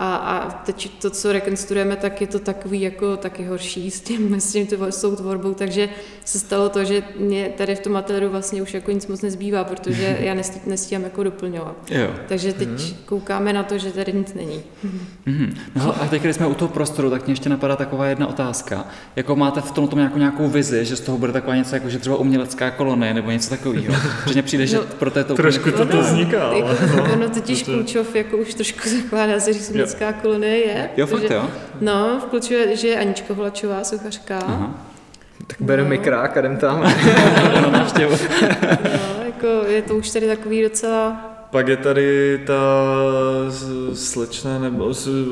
[0.02, 4.36] A, a teď to, co rekonstruujeme, tak je to takový jako taky horší s tím,
[4.42, 5.90] s tím s tou tvorbou, takže
[6.26, 9.64] se stalo to, že mě tady v tom ateliéru vlastně už jako nic moc nezbývá,
[9.64, 11.76] protože já nestí, nestíhám jako doplňovat.
[11.90, 12.10] Jo.
[12.28, 12.78] Takže teď mm.
[13.06, 14.62] koukáme na to, že tady nic není.
[15.26, 15.56] Mm.
[15.76, 18.88] No a teď, když jsme u toho prostoru, tak mě ještě napadá taková jedna otázka.
[19.16, 21.90] Jako máte v tom, tom nějakou, nějakou vizi, že z toho bude taková něco jako,
[21.90, 23.96] že třeba umělecká kolonie nebo něco takového?
[24.28, 26.60] že mně přijde, že No, pro této Trošku to, to vzniká, ale...
[26.60, 29.60] Jako, no, ono totiž to- Klučov jako už trošku zakládá se, že
[29.94, 30.90] umělecká kolonie je.
[30.98, 31.44] Jo, fakt protože- jo?
[31.82, 34.38] No, v Klučově, že je Anička Holačová, sochařka.
[34.48, 34.72] Aha.
[35.48, 35.90] Tak bereme No.
[35.90, 36.82] mikrák a jdem tam.
[37.62, 38.16] Na návštěvu.
[38.84, 42.54] No, jako je to už tady takový docela Pak je tady ta
[43.94, 44.86] slečna, nebo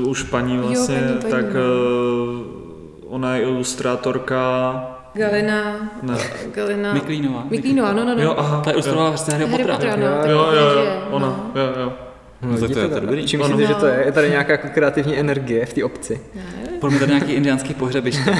[0.07, 1.59] už paní vlastně, paní, paní, tak no.
[1.59, 4.73] eh, ona je ilustrátorka.
[5.13, 6.17] Galina, Ne.
[6.55, 7.43] Galina, Miklínová.
[7.49, 8.21] Miklínová, no, no, no.
[8.23, 8.61] Jo, aha.
[8.61, 9.91] Ta ilustrovala vlastně Harry Harry Pottera.
[9.95, 11.51] Pottera, no, Jo, jo, jo, ona, no.
[11.55, 11.93] jo, jo.
[12.41, 13.27] No, tak to je to dobrý.
[13.27, 14.03] Čím myslíte, Ono- že to je?
[14.05, 16.21] Je tady nějaká jako kreativní energie v té obci?
[16.35, 18.23] Nevím, Budeme tady nějaký indiánský pohřebiště.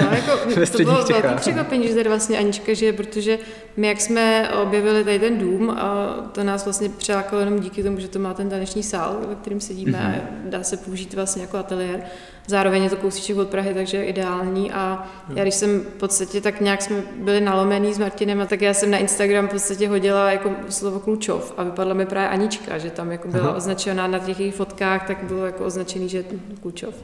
[0.00, 3.38] No, jako, Ve to bylo velký překvapení, že tady vlastně Anička žije, protože
[3.76, 7.98] my, jak jsme objevili tady ten dům, a to nás vlastně přilákalo jenom díky tomu,
[8.00, 10.12] že to má ten taneční sál, ve kterém sedíme Mhm.
[10.46, 12.00] a dá se použít vlastně jako ateliér.
[12.46, 16.40] Zároveň je to kousíček od Prahy, takže je ideální a já když jsem v podstatě
[16.40, 19.88] tak nějak jsme byli nalomený s Martinem, a tak já jsem na Instagram v podstatě
[19.88, 23.56] hodila jako slovo Klučov a vypadla mi právě Anička, že tam jako byla Aha.
[23.56, 26.24] označená na těch jejich fotkách, tak bylo jako označený, že
[26.62, 26.94] Klučov.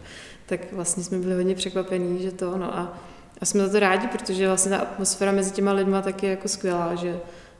[0.46, 2.98] Tak vlastně jsme byli hodně překvapení, že to ono a,
[3.40, 6.48] a jsme za to rádi, protože vlastně ta atmosféra mezi těma lidma tak je jako
[6.48, 7.16] skvělá, že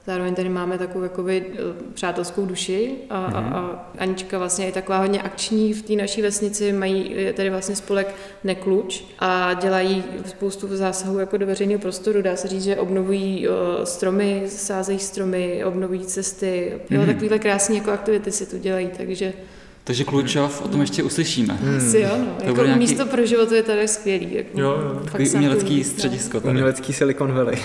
[0.09, 1.57] zároveň tady máme takovou jakoby, eh,
[1.95, 6.73] přátelskou duši a, a, a Anička vlastně je taková hodně akční v té naší vesnici,
[6.73, 12.49] mají tady vlastně spolek Nekluč a dělají spoustu zásahů jako do veřejného prostoru, dá se
[12.49, 18.47] říct, že obnovují eh, stromy, sázejí stromy, obnovují cesty, jo, takovýhle krásné jako aktivity si
[18.47, 19.33] tu dělají, takže
[19.89, 21.55] Takže Klučov, o tom ještě uslyšíme.
[21.55, 21.77] Hmm.
[21.77, 22.27] asi jo, no.
[22.39, 24.35] To Jako nějaký- místo pro život je tady skvělý.
[24.35, 25.01] Jako, Jo, jo.
[25.05, 25.85] Takový umělecký no.
[25.85, 26.51] středisko tady.
[26.51, 27.57] Umělecký Silicon Valley.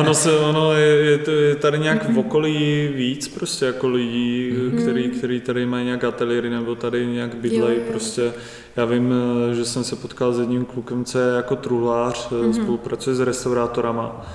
[0.00, 4.52] Ono, se, ono je, je, to, je tady nějak v okolí víc prostě jako lidí,
[4.82, 7.76] který, který tady mají nějak ateliéry nebo tady nějak bydlejí.
[7.78, 7.90] Jo, jo.
[7.90, 8.32] Prostě
[8.76, 9.14] já vím,
[9.52, 14.26] že jsem se potkal s jedním klukem, co je jako truhlář, mm spolupracuje s restaurátorama.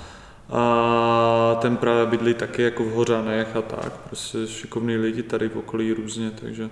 [0.49, 3.91] A ten právě bydlí taky jako v Hořanech a tak.
[3.93, 6.69] Prostě šikovný lidi tady v okolí různě, takže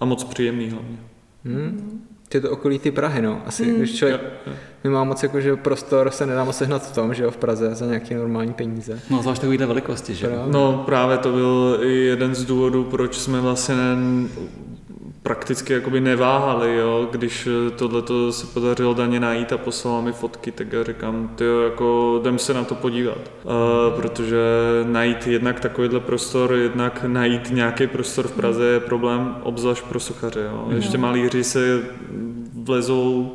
[0.00, 0.96] a moc příjemný hlavně.
[1.44, 2.00] Hmm.
[2.28, 3.42] Ty to okolí ty Prahy, no.
[3.46, 3.74] Asi, Hmm.
[3.76, 4.52] když člověk Jo, jo.
[4.84, 7.74] nemá moc jako, že prostor se nedá moc sehnat v tom, že jo, v Praze
[7.74, 9.00] za nějaký normální peníze.
[9.10, 10.26] No, zvlášť takovýhle velikosti, že?
[10.26, 10.52] Právě.
[10.52, 13.74] No právě to byl i jeden z důvodů, proč jsme vlastně
[15.22, 17.08] prakticky jakoby neváhali, jo?
[17.12, 22.18] když tohle se podařilo daně najít a poslala mi fotky, tak já říkám, ty jako
[22.20, 23.52] jdem se na to podívat, uh,
[24.00, 24.38] protože
[24.84, 30.40] najít jednak takovýhle prostor, jednak najít nějaký prostor v Praze je problém, obzvlášť pro sochaře.
[30.40, 30.66] Jo?
[30.74, 31.82] Ještě malíři se
[32.62, 33.34] vlezou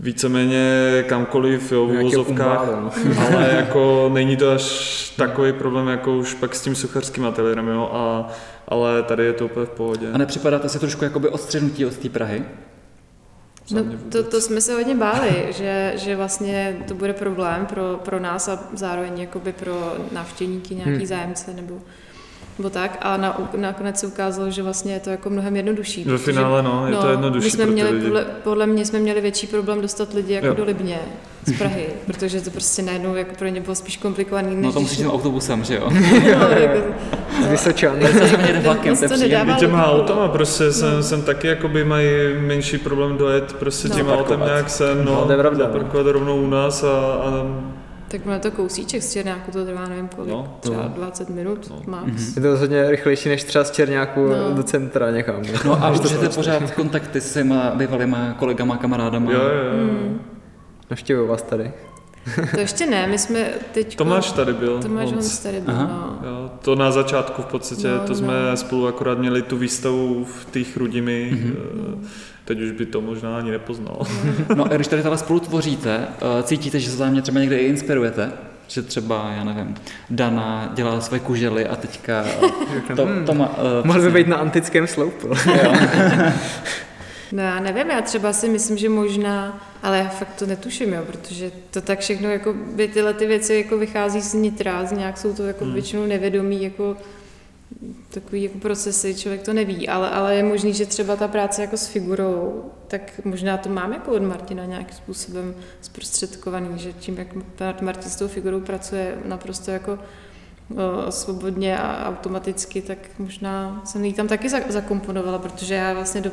[0.00, 2.90] víceméně kamkoliv, jo, v uvozovkách, no.
[3.26, 7.90] ale jako není to až takový problém jako už pak s tím suchařským ateliérem, jo,
[7.92, 8.28] a,
[8.68, 10.12] ale tady je to úplně v pohodě.
[10.12, 12.44] A nepřipadáte si trošku jakoby odstřenutí od té Prahy?
[13.70, 18.20] No, to, to jsme se hodně báli, že, že vlastně to bude problém pro, pro
[18.20, 20.98] nás a zároveň jakoby pro návštěvníky, nějaký Hmm.
[20.98, 21.06] hmm.
[21.06, 21.80] zájemce nebo,
[22.58, 22.98] nebo tak.
[23.02, 26.04] A na, nakonec se ukázalo, že vlastně je to jako mnohem jednodušší.
[26.04, 28.04] Ve finále, no, je to jednodušší my jsme pro ty měli, lidi.
[28.04, 30.54] podle, podle mě jsme měli větší problém dostat lidi jako Jo.
[30.54, 30.98] do Libně
[31.46, 34.80] z Prahy, protože to prostě najednou jako pro ně bylo spíš komplikovaný, než No to
[34.80, 35.90] musíš tím autobusem, že jo?
[36.40, 36.80] no, jako,
[37.56, 37.68] Z
[38.62, 40.00] vlakem, to nedává těma logiku.
[40.12, 42.08] autama prostě jsem, jsem taky jakoby mají
[42.40, 43.94] menší problém dojet prostě No.
[43.94, 44.48] tím autem Zaparkovat.
[44.48, 46.12] nějak sem, No, no, to je pravda, no.
[46.12, 47.30] rovnou u nás a, a
[48.08, 50.88] Tak je to kousíček z Černáku, to trvá nevím kolik, No, třeba no.
[50.88, 51.82] 20 minut No.
[51.86, 52.36] max.
[52.36, 54.54] Je to rozhodně rychlejší než třeba z Černáku No.
[54.54, 55.42] do centra někam.
[55.64, 56.28] No a to prostě.
[56.28, 59.32] pořád kontakty s těma bývalýma kolegama, kamarádama?
[59.32, 59.88] jo, jo, jo.
[59.90, 60.20] Hmm.
[60.90, 61.72] Navštěvuju vás tady.
[62.54, 63.96] To ještě ne, my jsme teď...
[63.96, 64.82] Tomáš tady byl.
[64.82, 65.04] Tomáš.
[65.12, 66.18] Honc tady byl, Aha.
[66.22, 66.28] no.
[66.28, 68.14] Jo, to na začátku v podstatě, No, to no.
[68.14, 72.06] jsme spolu akorát měli tu výstavu v té Chrudimi, Mhm.
[72.50, 74.06] Eh, teď už by to možná ani nepoznal.
[74.54, 76.06] No a když tady tohle spolu tvoříte,
[76.38, 78.32] eh, cítíte, že se zájemně třeba někde i inspirujete?
[78.68, 79.74] Že třeba, já nevím,
[80.10, 82.24] Dana dělala své kužely a teďka
[82.96, 83.24] to, Hmm.
[83.24, 85.28] to má, uh, Mohl by být na antickém sloupu.
[87.32, 91.02] No já nevím, já třeba si myslím, že možná, ale já fakt to netuším, jo,
[91.06, 95.18] protože to tak všechno, jako by tyhle ty věci jako vychází z nitra, z nějak
[95.18, 95.72] jsou to jako Hmm.
[95.72, 96.96] většinou nevědomí, jako
[98.10, 101.76] takový jako procesy, člověk to neví, ale, ale je možný, že třeba ta práce jako
[101.76, 107.18] s figurou, tak možná to mám jako od Martina nějakým způsobem zprostředkovaný, že tím,
[107.60, 109.98] jak Martin s tou figurou pracuje naprosto jako
[111.06, 116.20] o, svobodně a automaticky, tak možná jsem ji tam taky za- zakomponovala, protože já vlastně
[116.20, 116.30] do,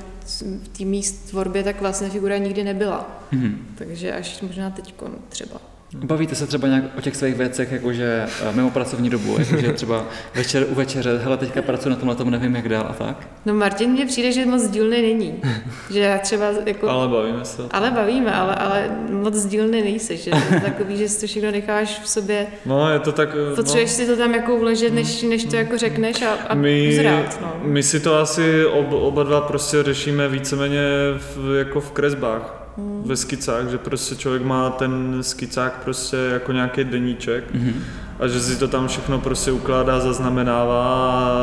[0.63, 3.19] v té míst tvorbě tak vlastně figura nikdy nebyla.
[3.31, 3.67] Mhm.
[3.77, 4.95] Takže až možná teď
[5.29, 5.74] třeba.
[6.03, 10.05] Bavíte se třeba nějak o těch svých věcech, jakože eh, mimo pracovní dobu, jakože třeba
[10.35, 13.27] večer u večeře, hele, teďka pracuji na tomhle, tom nevím jak dál a tak?
[13.45, 15.33] No Martin mně přijde, že moc dílny není.
[15.91, 16.89] že já třeba jako...
[16.89, 17.61] Ale bavíme se.
[17.71, 21.51] Ale bavíme, ale, ale moc dílny nejsi, že to je takový, že si to všechno
[21.51, 23.29] necháš v sobě, No, je to tak...
[23.51, 23.95] eh, potřebuješ no.
[23.95, 27.53] si to tam jako vložit, než, než to jako řekneš a, a my, uzrát, no.
[27.63, 30.79] my si to asi ob, oba dva prostě řešíme víceméně
[31.17, 33.03] v, jako v kresbách, Hmm.
[33.05, 37.73] ve skicách, že prostě člověk má ten skicák prostě jako nějaký deníček Mhm.
[38.19, 40.83] a že si to tam všechno prostě ukládá, zaznamenává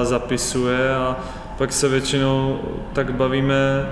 [0.00, 1.16] a zapisuje a
[1.58, 2.60] pak se většinou
[2.92, 3.86] tak bavíme,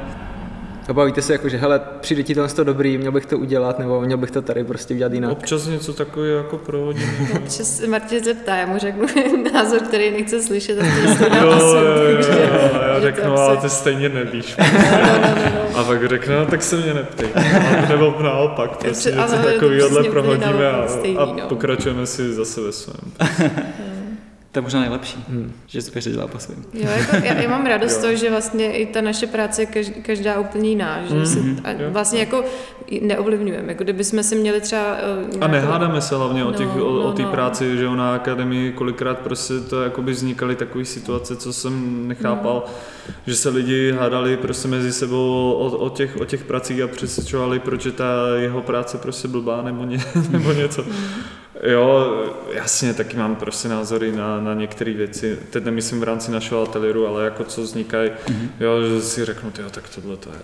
[0.90, 4.00] A bavíte se jako, že hele, přijde ti to dobrý, měl bych to udělat, nebo
[4.00, 5.32] měl bych to tady prostě udělat jinak.
[5.32, 7.12] občas něco takového jako prohodíme.
[7.36, 9.06] Občas se Martin zeptá, já mu řeknu
[9.54, 13.70] názor, který nechce slyšet a to Jo, jo, jo, takže- jo, já řeknu, ale ty
[13.70, 14.56] stejně nevíš.
[14.58, 15.78] No, no, no, no.
[15.78, 17.28] A pak řekne, no tak se mě neptej.
[17.88, 20.86] Nebo naopak, prostě něco takového prohodíme a,
[21.18, 21.48] a no.
[21.48, 23.12] pokračujeme si zase ve svém.
[24.52, 25.24] To je možná nejlepší,
[25.66, 26.64] že to každý dělá po svém.
[26.74, 29.66] Jo, jako já, já mám radost z toho, že vlastně i ta naše práce je
[29.66, 31.78] kaž- každá úplně jiná, že Mhm, se, a jo.
[31.90, 32.44] vlastně jako
[33.02, 34.96] neovlivňujeme, jako kdyby jsme se měli třeba...
[34.98, 37.28] eh, A nějakou- nehádáme se hlavně o, No, těch, o, o no, té no.
[37.30, 42.62] práci, že jo, na akademii kolikrát prostě to jakoby vznikaly takové situace, co jsem nechápal,
[42.66, 42.72] No.
[43.26, 47.58] že se lidi hádali prostě mezi sebou o, o, těch, o těch pracích a přesvědčovali,
[47.58, 48.04] proč je ta
[48.36, 49.98] jeho práce prostě blbá nebo, ně,
[50.30, 50.84] nebo něco.
[51.62, 55.38] Jo, jasně, taky mám prostě názory na, na některé věci.
[55.50, 58.10] Teď nemyslím v rámci našeho ateliéru, ale jako co vznikají,
[58.60, 60.36] jo, že si řeknu, jo, tak tohle to je,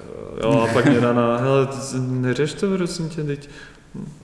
[0.42, 3.50] jo, a pak mě na, hele, neřeš to, prosím tě, teď,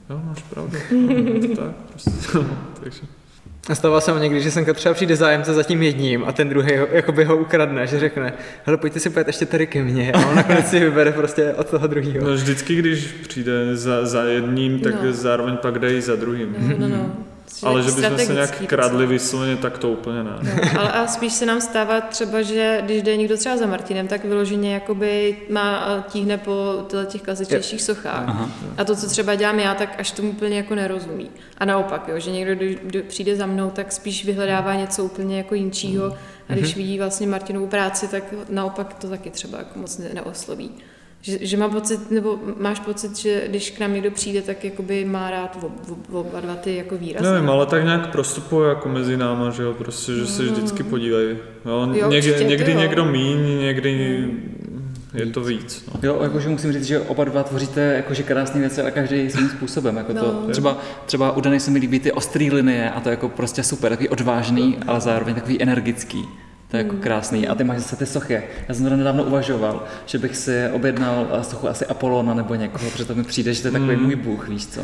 [0.09, 0.77] jo, máš pravdu,
[1.55, 2.11] tak, prostě,
[2.83, 3.01] takže.
[3.69, 6.49] A stává se mi někdy, že semka třeba přijde zájemce za tím jedním a ten
[6.49, 8.33] druhý ho, jakoby ho ukradne, že řekne,
[8.65, 11.67] hele, pojďte si pojet ještě tady ke mně a on nakonec si vybere prostě od
[11.69, 12.27] toho druhého.
[12.27, 15.13] No vždycky, když přijde za, za jedním, tak No.
[15.13, 16.55] zároveň pak dají za druhým.
[16.59, 17.15] No, no, no.
[17.63, 20.31] Ale že bychom se nějak kradli vysloveně, tak to úplně ne.
[20.43, 24.07] No, ale a spíš se nám stává třeba, že když jde někdo třeba za Martinem,
[24.07, 28.23] tak vyloženě jakoby má tíhne po těch klasičtějších sochách.
[28.27, 28.49] Aha.
[28.77, 31.29] A to, co třeba dělám já, tak až tomu úplně jako nerozumí.
[31.57, 35.37] A naopak, jo, že někdo, kdo, kdo přijde za mnou, tak spíš vyhledává něco úplně
[35.37, 36.17] jako jinčího.
[36.49, 40.71] A když vidí vlastně Martinovu práci, tak naopak to taky třeba jako moc ne, neosloví.
[41.25, 45.05] Že, že má pocit, nebo máš pocit, že když k nám někdo přijde, tak jakoby
[45.05, 47.31] má rád ob, ob, oba dva ty jako výrazy.
[47.31, 50.51] Nevím, ale tak nějak prostupuje jako mezi náma, že jo, prostě, že se No.
[50.51, 51.27] vždycky podívají.
[51.29, 52.79] Jo, Jo, někdy, určitě, někdy to jo.
[52.79, 54.25] někdo míň, někdy
[55.13, 55.85] je to víc.
[55.93, 55.99] No.
[56.03, 59.95] Jo, jakože musím říct, že oba dva tvoříte jakože krásné věci, ale každý svým způsobem.
[59.97, 60.47] Jako to, No.
[60.51, 63.63] třeba, třeba u Dany se mi líbí ty ostrý linie a to je jako prostě
[63.63, 66.25] super, takový odvážný, ale zároveň takový energický.
[66.73, 67.47] To je jako krásný.
[67.47, 68.43] A ty máš zase ty sochy.
[68.67, 72.91] Já jsem to nedávno uvažoval, že bych si objednal eh, sochu asi Apolona nebo někoho,
[72.91, 74.81] protože to mi přijde, že to je takový můj bůh, víš co.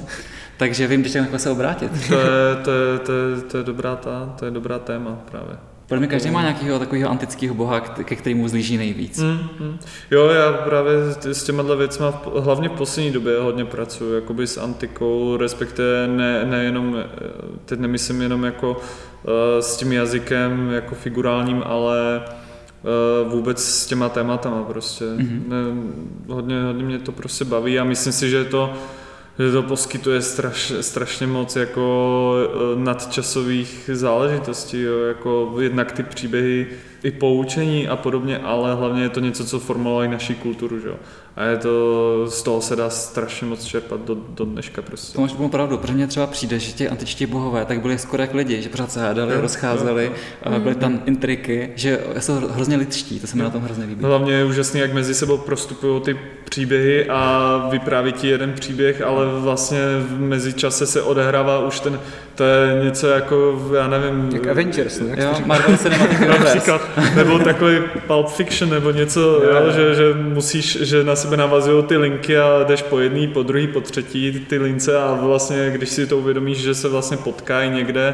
[0.58, 1.92] Takže vím, když takhle se obrátit.
[2.08, 2.20] To, je,
[2.64, 5.56] to, je, to, je, to, je dobrá ta, to je dobrá téma právě.
[5.90, 9.20] Podle mě každý má nějakého takového antického boha, ke kterému zlíží nejvíc.
[9.20, 9.78] Mm, mm.
[10.12, 10.92] Jo, já právě
[11.32, 16.46] s- těma věcma v- hlavně v poslední době hodně pracuji, jakoby s antikou, respektive ne,
[16.46, 17.06] nejenom, eh,
[17.66, 18.78] teď nemyslím jenom jako
[19.26, 25.06] eh, s tím jazykem jako figurálním, ale eh, vůbec s těma tématama prostě.
[25.06, 25.44] Mhm.
[25.48, 25.58] Ne,
[26.34, 28.74] hodně, hodně mě to prostě baví a myslím si, že to
[29.40, 36.68] že to poskytuje straš, strašně moc jako eh, nadčasových záležitostí, jo, jako jednak ty příběhy
[37.04, 40.88] i poučení a podobně, ale hlavně je to něco, co formulovalo i naší kulturu, že
[40.88, 40.96] jo.
[41.36, 45.16] A je to, z toho se dá strašně moc čerpat do, do dneška prostě.
[45.16, 48.24] To máš úplnou pravdu, protože mně třeba přijde, že ti antičtí bohové tak byli skoro
[48.24, 50.12] jak lidi, že pořád se hádali, Jo, rozcházeli, jo,
[50.44, 54.06] a byly tam intriky, že jsou hrozně lidští, to se mi na tom hrozně líbí.
[54.06, 59.26] Hlavně je úžasný, jak mezi sebou prostupují ty příběhy a vypráví ti jeden příběh, ale
[59.40, 62.00] vlastně v mezičase se odehrává už ten,
[62.36, 65.08] to je něco jako, já nevím, Jak Avengers, ne?
[65.10, 65.46] Jak Jo?
[65.46, 66.44] Marvel Cinematic Universe.
[66.44, 66.82] Například,
[67.16, 67.76] nebo takový
[68.08, 72.64] Pulp Fiction, nebo něco, jo, že, že musíš, že na sebe navazují ty linky a
[72.64, 76.58] jdeš po jedný, po druhý, po třetí ty lince a vlastně, když si to uvědomíš,
[76.58, 78.14] že se vlastně potkají někde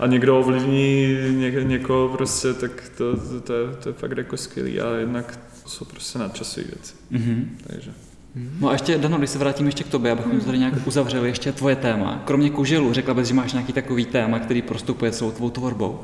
[0.00, 4.36] a někdo ovlivní ně, někoho prostě, tak to, to, to, je, to je fakt jako
[4.36, 7.56] skvělý a jednak to jsou prostě nadčasové věci, Mhm.
[7.66, 7.90] takže.
[8.60, 11.28] No a ještě, Dano, když se vrátím ještě k tobě, abychom to tady nějak uzavřeli,
[11.28, 12.22] ještě tvoje téma.
[12.24, 16.00] Kromě kuželu, řekla bys, že máš nějaký takový téma, který prostupuje celou tvou tvorbou.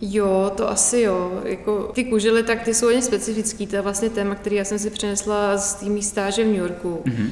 [0.00, 1.32] Jo, to asi jo.
[1.44, 3.66] Jako, ty kužely, tak ty jsou hodně specifický.
[3.66, 7.02] To je vlastně téma, který já jsem si přinesla z té stáže v New Yorku,
[7.04, 7.14] Mhm.
[7.16, 7.30] mm-hmm.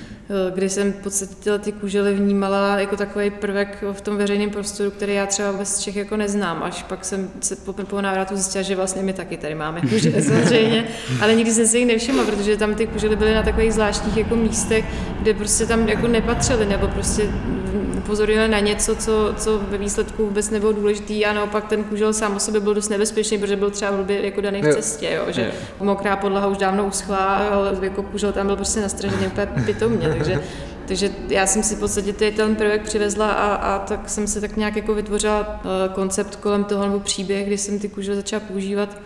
[0.55, 4.91] kdy jsem v podstatě tyhle ty kužely vnímala jako takový prvek v tom veřejném prostoru,
[4.91, 6.63] který já třeba vůbec Čech jako neznám.
[6.63, 10.23] Až pak jsem se po, po návratu zjistila, že vlastně my taky tady máme kužely
[10.23, 10.89] samozřejmě,
[11.21, 14.37] ale nikdy jsem si jich nevšimla, protože tam ty kužely byly na takových zvláštních jako
[14.37, 14.85] místech,
[15.23, 17.31] kde prostě tam jako nepatřily, nebo prostě
[17.99, 22.37] upozornili na něco, co, co ve výsledku vůbec nebylo důležitý a naopak ten kužel sám
[22.37, 25.43] o sobě byl dost nebezpečný, protože byl třeba blbě jako daný v cestě, jo, že
[25.43, 25.51] Jo.
[25.81, 30.43] mokrá podlaha už dávno uschla, ale jako kužel tam byl prostě nastražený úplně pitomně, takže
[30.87, 34.41] takže já jsem si v podstatě tady ten prvek přivezla a, a tak jsem si
[34.41, 38.41] tak nějak jako vytvořila uh, koncept kolem toho nebo příběh, kdy jsem ty kužele začala
[38.41, 38.97] používat.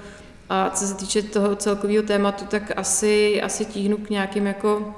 [0.49, 4.95] A co se týče toho celkového tématu, tak asi, asi tíhnu k nějakým jako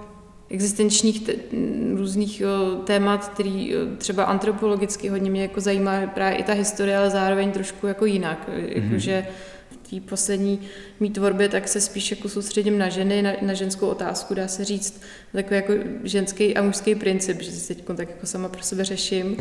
[0.53, 6.39] existenčních te- m, různých o, témat, který o, třeba antropologicky hodně mě jako zajímá právě
[6.39, 8.49] i ta historie, ale zároveň trošku jako jinak.
[8.49, 8.83] Mm-hmm.
[8.83, 9.27] Jakože
[9.71, 10.61] v té poslední
[11.01, 14.65] mý tvorbě tak se spíš jako soustředím na ženy, na, na ženskou otázku, dá se
[14.65, 15.73] říct, takový jako
[16.05, 19.37] ženský a mužský princip, že si teď tak jako sama pro sebe řeším.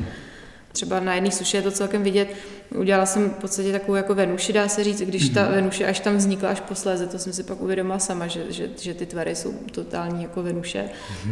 [0.72, 2.28] Třeba na jedné suši je to celkem vidět.
[2.78, 6.17] Udělala jsem v podstatě takovou jako Venuši, dá se říct, když ta Venuše až tam
[6.17, 9.53] vznikla až posléze, to jsem si pak uvědomila sama, že, že, že ty tvary jsou
[9.72, 10.89] totální jako Venuše.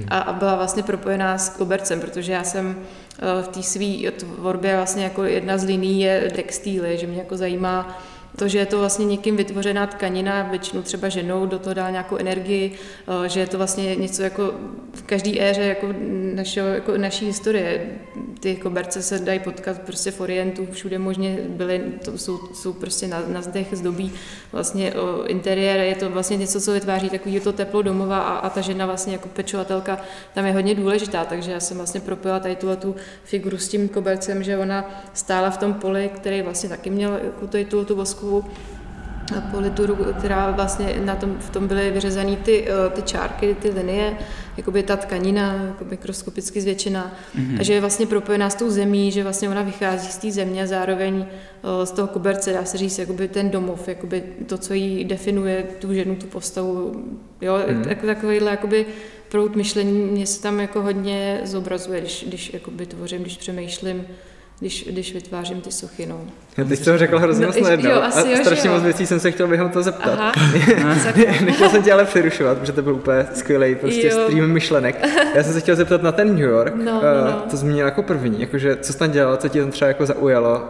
[0.07, 4.75] A, a byla vlastně propojená s kobercem, protože já jsem eh, v té své tvorbě
[4.75, 8.01] vlastně jako jedna z liní je textíly, že mě jako zajímá
[8.39, 12.17] to, že je to vlastně někým vytvořená tkanina, většinou třeba ženou, do toho dá nějakou
[12.17, 12.71] energii,
[13.25, 14.53] eh, že je to vlastně něco jako
[14.93, 15.87] v každé éře jako,
[16.35, 17.85] našeho, jako naší historie.
[18.39, 23.07] Ty koberce se dají potkat prostě v Orientu, všude možně byly, to jsou, jsou prostě
[23.07, 24.11] na, na zdech zdobí
[24.51, 28.49] vlastně o interiér, je to vlastně něco, co vytváří takový to teplo domova a, a
[28.49, 30.01] ta žena vlastně jako pečovatelka
[30.33, 33.89] tam je hodně důležitá, takže já jsem vlastně propila tady tuhle tu figuru s tím
[33.89, 37.95] kobercem, že ona stála v tom poli, který vlastně taky měl jako tady tu, tu
[38.29, 38.69] voskovou
[39.51, 44.17] polituru, která vlastně na tom, v tom byly vyřezané ty, eh, ty čárky, ty linie,
[44.57, 47.59] jakoby ta tkanina jako mikroskopicky zvětšená mm-hmm.
[47.59, 50.63] a že je vlastně propojená s tou zemí, že vlastně ona vychází z té země
[50.63, 54.73] a zároveň eh, z toho koberce, dá se říct, jakoby ten domov, jakoby to, co
[54.73, 57.05] jí definuje tu ženu, tu postavu,
[57.41, 57.83] jo, mm.
[57.83, 58.85] tak, takovýhle jakoby
[59.29, 64.05] prout myšlení mě se tam jako hodně zobrazuje, když, když jakoby tvořím, když přemýšlím,
[64.59, 66.05] když, když vytvářím ty sochy.
[66.05, 66.21] No.
[66.57, 68.73] Já teď jsem řekl hrozně No, moc najednou jo, a asi jo, že strašně jo.
[68.73, 70.13] moc věcí jsem se chtěl během toho zeptat.
[70.19, 70.31] Aha,
[71.45, 74.23] Nechtěl jsem tě ale přerušovat, protože to byl úplně skvělý prostě Jo.
[74.27, 75.05] stream myšlenek.
[75.35, 77.41] Já jsem se chtěl zeptat na ten New York, No, no, eh, no.
[77.51, 80.63] to zmínil jako první, jakože co jsi tam dělal, co ti tam třeba jako zaujalo,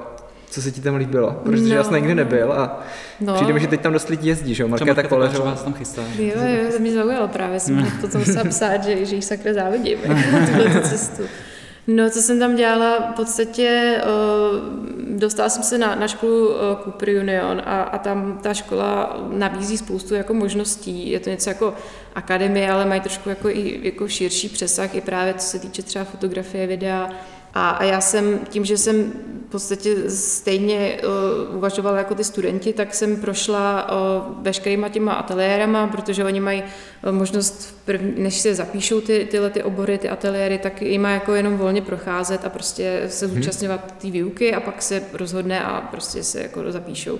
[0.49, 2.15] co se ti tam líbilo, protože No, já jsem nikdy no.
[2.15, 2.83] nebyl a
[3.19, 3.33] No.
[3.33, 5.55] přijde mi, že teď tam dost lidí jezdí, že jo, Markéta Kolářová Koleřová.
[5.55, 6.01] se tam chystá.
[6.19, 6.31] Jo,
[6.63, 9.97] jo, to mě zaujalo právě, jsem to tam musela psát, že, že jí sakra závidím,
[10.55, 11.23] tuhle cestu.
[11.95, 14.01] No, co jsem tam dělala, v podstatě
[15.09, 16.49] dostala jsem se na, na školu
[16.83, 21.11] Cooper Union a, a tam ta škola nabízí spoustu jako možností.
[21.11, 21.73] Je to něco jako
[22.15, 26.05] akademie, ale mají trošku jako i jako širší přesah, i právě co se týče třeba
[26.05, 27.09] fotografie, videa.
[27.53, 29.13] A, a já jsem tím, že jsem
[29.47, 30.97] v podstatě stejně
[31.49, 36.63] uh, uvažovala jako ty studenti, tak jsem prošla uh, veškerýma těma ateliérama, protože oni mají
[36.63, 41.09] uh, možnost, první, než se zapíšou ty, tyhle ty obory, ty ateliéry, tak jim má
[41.09, 45.81] jako jenom volně procházet a prostě se zúčastňovat té výuky a pak se rozhodne a
[45.81, 47.19] prostě se jako zapíšou.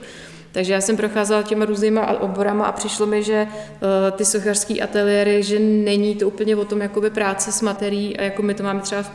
[0.51, 5.43] Takže já jsem procházela těma různýma oborama a přišlo mi, že uh, ty sochařské ateliéry,
[5.43, 8.79] že není to úplně o tom jakoby práce s materií, a jako my to máme
[8.79, 9.09] třeba v,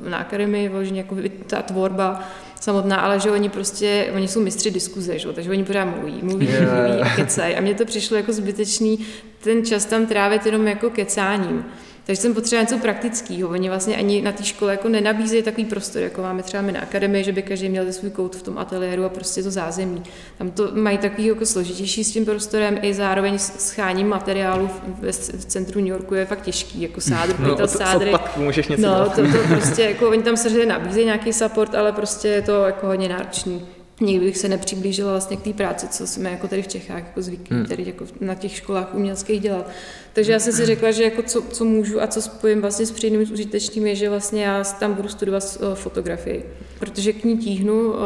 [0.00, 1.16] v, na akademii, vyloženě jako
[1.46, 2.20] ta tvorba
[2.60, 5.32] samotná, ale že oni prostě, oni jsou mistři diskuze, že?
[5.32, 6.60] takže oni pořád mluví, mluví, jo.
[6.60, 7.54] mluví a kecají.
[7.54, 9.06] A mně to přišlo jako zbytečný
[9.40, 11.64] ten čas tam trávit jenom jako kecáním.
[12.06, 13.48] Takže jsem potřebovala něco praktického.
[13.50, 16.80] Oni vlastně ani na té škole jako nenabízejí takový prostor, jako máme třeba my na
[16.80, 20.02] akademii, že by každý měl svůj kout v tom ateliéru a prostě to zázemí.
[20.38, 25.02] Tam to mají takový jako složitější s tím prostorem i zároveň s scháním materiálu v,
[25.12, 28.10] v, v centru New Yorku je fakt těžký, jako sádr, No, z sádry.
[28.14, 29.14] odpadku můžeš něco No, dělat.
[29.14, 32.86] to, to prostě, jako oni tam samozřejmě nabízejí nějaký support, ale prostě je to jako
[32.86, 33.66] hodně náročný.
[34.00, 37.22] Nikdy bych se nepřiblížila vlastně k té práci, co jsme jako tady v Čechách jako
[37.22, 37.66] zvyklí, hmm.
[37.66, 39.70] tady jako na těch školách uměleckých dělat.
[40.12, 42.90] Takže já jsem si řekla, že jako co, co můžu a co spojím vlastně s
[42.90, 46.44] příjemným s užitečným je, že vlastně já tam budu studovat uh, fotografii.
[46.78, 47.96] Protože k ní tíhnu, uh,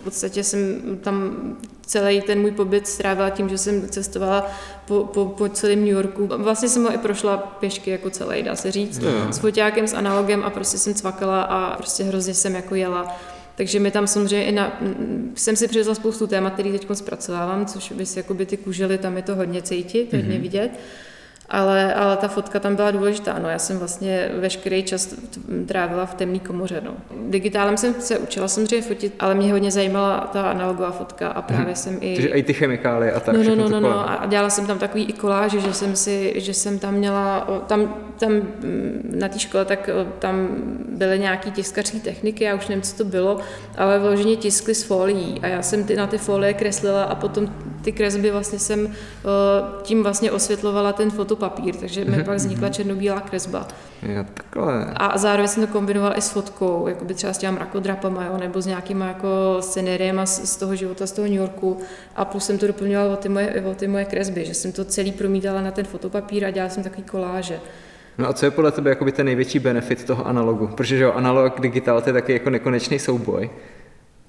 [0.00, 1.36] v podstatě jsem tam
[1.86, 4.50] celý ten můj pobyt strávila tím, že jsem cestovala
[4.86, 6.28] po, po, po celém New Yorku.
[6.36, 9.10] Vlastně jsem ho i prošla pěšky jako celý, dá se říct, Jo.
[9.30, 13.16] s foťákem, s analogem a prostě jsem cvakala a prostě hrozně jsem jako jela.
[13.54, 14.80] Takže mi tam samozřejmě i na,
[15.34, 19.16] jsem si přivezla spoustu témat, který teď zpracovávám, což by si jakoby ty kužely, tam
[19.16, 20.70] je to hodně cítit, hodně vidět.
[21.48, 23.38] Ale, ale ta fotka tam byla důležitá.
[23.38, 25.14] No, já jsem vlastně veškerý čas
[25.66, 26.82] trávila v temné komoře.
[26.84, 26.90] No.
[27.28, 31.64] Digitálem jsem se učila samozřejmě fotit, ale mě hodně zajímala ta analogová fotka a právě
[31.66, 31.74] Mhm.
[31.76, 32.14] jsem i...
[32.14, 34.78] Takže i ty chemikálie a tak, No, no, no, no, no, a dělala jsem tam
[34.78, 39.38] takový i koláže, že jsem si, že jsem tam měla, tam, tam mm, na té
[39.38, 40.48] škole, tak tam
[40.88, 43.38] byly nějaký tiskařské techniky, já už nevím, co to bylo,
[43.78, 47.48] ale vloženě tiskly z folií a já jsem ty, na ty folie kreslila a potom
[47.82, 48.92] ty kresby vlastně jsem
[49.82, 53.68] tím vlastně osvětlovala ten fotopapír, takže mi pak vznikla černobílá kresba.
[54.02, 54.92] Jo, takhle.
[54.96, 58.38] A zároveň jsem to kombinovala i s fotkou, jako by třeba s těma mrakodrapama, jo,
[58.38, 61.78] nebo s nějakýma jako scenériema z, z toho života, z toho New Yorku.
[62.16, 64.84] A plus jsem to doplňovala o ty moje, o ty moje kresby, že jsem to
[64.84, 67.60] celý promítala na ten fotopapír a dělala jsem takový koláže.
[68.18, 70.66] No a co je podle tebe jakoby ten největší benefit toho analogu?
[70.66, 73.50] Protože že jo, analog, digitál, to je taky jako nekonečný souboj.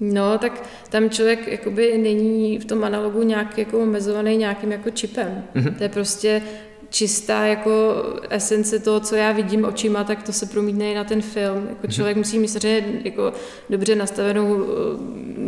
[0.00, 5.44] No, tak tam člověk jakoby není v tom analogu nějak jako omezovaný nějakým jako čipem.
[5.54, 5.74] Mm-hmm.
[5.74, 6.42] To je prostě
[6.90, 11.22] čistá jako esence toho, co já vidím očima, tak to se promítne i na ten
[11.22, 11.66] film.
[11.68, 13.32] Jako člověk musí mít samozřejmě jako
[13.70, 14.66] dobře nastavenou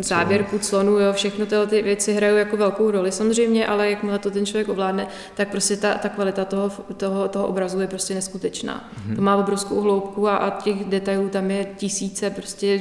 [0.03, 4.31] závěrku, clonu, jo, všechno tyhle ty věci hrajou jako velkou roli samozřejmě, ale jakmile to
[4.31, 8.91] ten člověk ovládne, tak prostě ta, ta kvalita toho, toho, toho obrazu je prostě neskutečná.
[9.17, 12.81] To má obrovskou hloubku a, a těch detailů tam je tisíce, prostě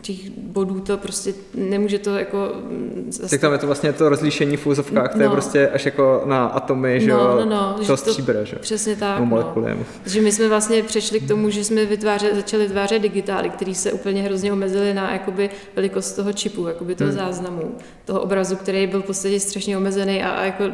[0.00, 2.52] těch bodů to prostě nemůže to jako...
[3.08, 5.32] Zase Tak tam je to vlastně to rozlíšení v úzovkách, to je No.
[5.32, 9.18] prostě až jako na atomy, že No, jo, no, no, to- stříbra, že Přesně tak.
[9.18, 9.26] No.
[9.26, 9.76] molekuly.
[10.06, 13.92] Že my jsme vlastně přešli k tomu, že jsme vytvářeli, začali vytvářet digitály, které se
[13.92, 17.18] úplně hrozně omezily na jakoby velikost toho čipu, jakoby toho Hmm.
[17.20, 17.74] záznamu,
[18.04, 20.64] toho obrazu, který byl v podstatě strašně omezený a, a jako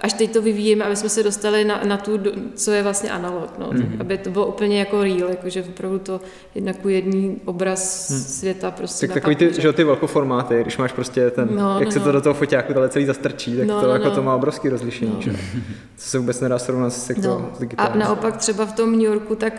[0.00, 2.18] až teď to vyvíjíme, aby jsme se dostali na, na tu,
[2.54, 3.82] co je vlastně analog, no, Hmm.
[3.82, 6.20] tak, aby to bylo úplně jako real, jakože opravdu to
[6.54, 8.08] jednak ku jedný obraz
[8.38, 11.92] světa prostě Tak takový ty, že ty velkoformáty, když máš prostě ten, No, jak no,
[11.92, 12.12] se to no.
[12.12, 14.10] do toho foťáku dále celý zastrčí, tak No, to no, jako no.
[14.14, 15.22] to má obrovský rozlišení, No.
[15.22, 15.30] že.
[15.30, 15.36] To
[15.96, 17.50] se vůbec nedá srovnat s, jako, No.
[17.58, 19.52] s A naopak třeba v tom New Yorku, tak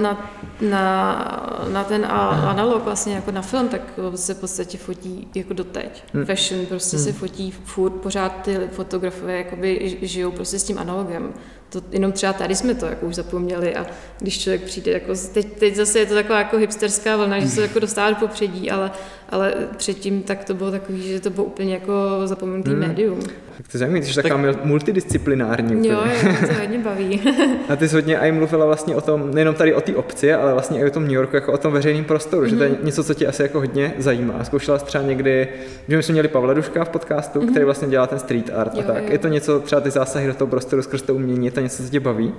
[0.00, 0.30] na,
[0.70, 5.54] na, na ten analog vlastně jako na film, tak uh, se v podstatě fotí jako
[5.54, 6.04] doteď.
[6.14, 6.26] Hmm.
[6.26, 11.32] Fashion prostě se fotí furt, pořád ty fotografové jakoby žijou prostě s tím analogem.
[11.68, 13.86] To, jenom třeba tady jsme to jako už zapomněli a
[14.20, 17.62] když člověk přijde, jako, teď, teď zase je to taková jako hipsterská vlna, že se
[17.62, 18.90] jako dostává do popředí, ale,
[19.28, 21.92] ale předtím tak to bylo takový, že to bylo úplně jako
[22.24, 22.80] zapomenutý Hmm.
[22.80, 23.20] médium.
[23.56, 24.64] Tak to je zajímavé, že taková tak...
[24.64, 25.88] multidisciplinární úplně.
[25.88, 27.20] Jo, jo, to hodně baví.
[27.68, 30.52] A ty jsi hodně i mluvila vlastně o tom, nejenom tady o té obci, ale
[30.52, 32.50] vlastně i o tom New Yorku, jako o tom veřejném prostoru, mm-hmm.
[32.50, 32.78] že to je Mhm.
[32.82, 34.44] něco, co tě asi jako hodně zajímá.
[34.44, 35.48] Zkoušela jsi třeba někdy,
[35.88, 37.50] že my jsme měli Pavla Duška v podcastu, mm-hmm.
[37.50, 38.86] který vlastně dělá ten street art a Mhm.
[38.88, 39.02] Jo, tak.
[39.04, 39.08] jo.
[39.12, 41.82] Je to něco, třeba ty zásahy do toho prostoru skrz to umění, je to něco,
[41.82, 42.32] co tě baví?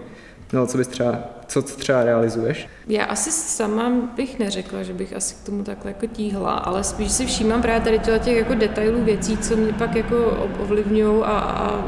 [0.54, 2.68] No, co bys třeba, co, třeba realizuješ?
[2.88, 7.12] Já asi sama bych neřekla, že bych asi k tomu takhle jako tíhla, ale spíš
[7.12, 11.32] si všímám právě tady těch jako detailů věcí, co mě pak jako ov- ovlivňují a,
[11.40, 11.86] a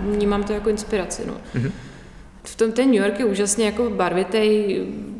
[0.00, 1.22] vnímám to jako inspiraci.
[1.26, 1.34] No.
[1.54, 1.72] Mhm.
[2.46, 4.76] V tom ten New York je úžasně jako barvitý,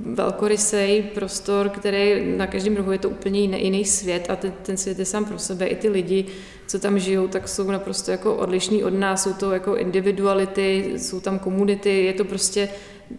[0.06, 4.76] velkorysej prostor, který na každém rohu je to úplně jiný, jiný svět a ten, ten
[4.76, 5.66] svět je sám pro sebe.
[5.66, 6.24] I ty lidi,
[6.66, 11.20] co tam žijou, tak jsou naprosto jako odlišní od nás, jsou to jako individuality, jsou
[11.20, 12.68] tam komunity, je to prostě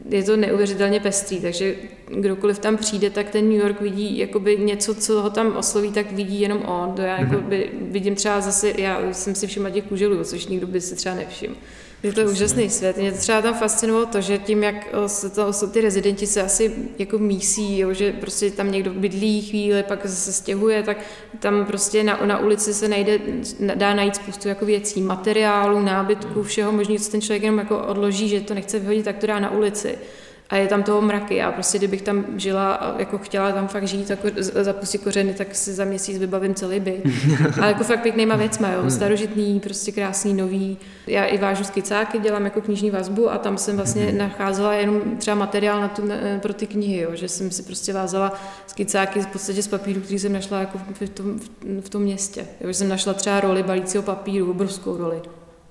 [0.10, 1.76] je to neuvěřitelně pestrý, takže
[2.08, 6.12] kdokoliv tam přijde, tak ten New York vidí jakoby něco, co ho tam osloví, tak
[6.12, 6.94] vidí jenom on.
[6.96, 10.82] To já jakoby vidím třeba zase, já jsem si všimla těch kuželů, což nikdo by
[10.82, 11.56] si třeba nevšiml.
[12.06, 12.98] Je to úžasný svět.
[12.98, 16.42] Mě třeba tam fascinovalo to, že tím, jak o, se to, jsou ty rezidenti se
[16.42, 20.98] asi jako mísí, jo, že prostě tam někdo bydlí chvíli, pak se stěhuje, tak
[21.40, 23.20] tam prostě na, na ulici se najde,
[23.76, 28.30] dá najít spoustu jako věcí, materiálů, nábytku, všeho možného, co ten člověk jenom jako odloží,
[28.30, 29.98] že to nechce vyhodit, tak to dá na ulici.
[30.50, 31.36] A je tam toho mraky.
[31.36, 35.56] Já prostě, kdybych tam žila a jako chtěla tam fakt žít a zapustit kořeny, tak
[35.56, 37.02] si za měsíc vybavím celý byt.
[37.62, 38.90] Ale jako fakt pěknýma věcma, jo.
[38.90, 40.78] Starožitný, prostě krásný, nový.
[41.08, 45.36] Já i vážu skicáky, dělám jako knižní vazbu a tam jsem vlastně nacházela jenom třeba
[45.36, 47.10] materiál na tu, na, pro ty knihy, jo.
[47.14, 48.34] Že jsem si prostě vázala
[48.68, 51.40] skicáky v podstatě z papíru, který jsem našla jako v tom,
[51.82, 52.46] v tom městě.
[52.62, 52.68] Jo.
[52.68, 55.22] Že jsem našla třeba roli balícího papíru, obrovskou roli.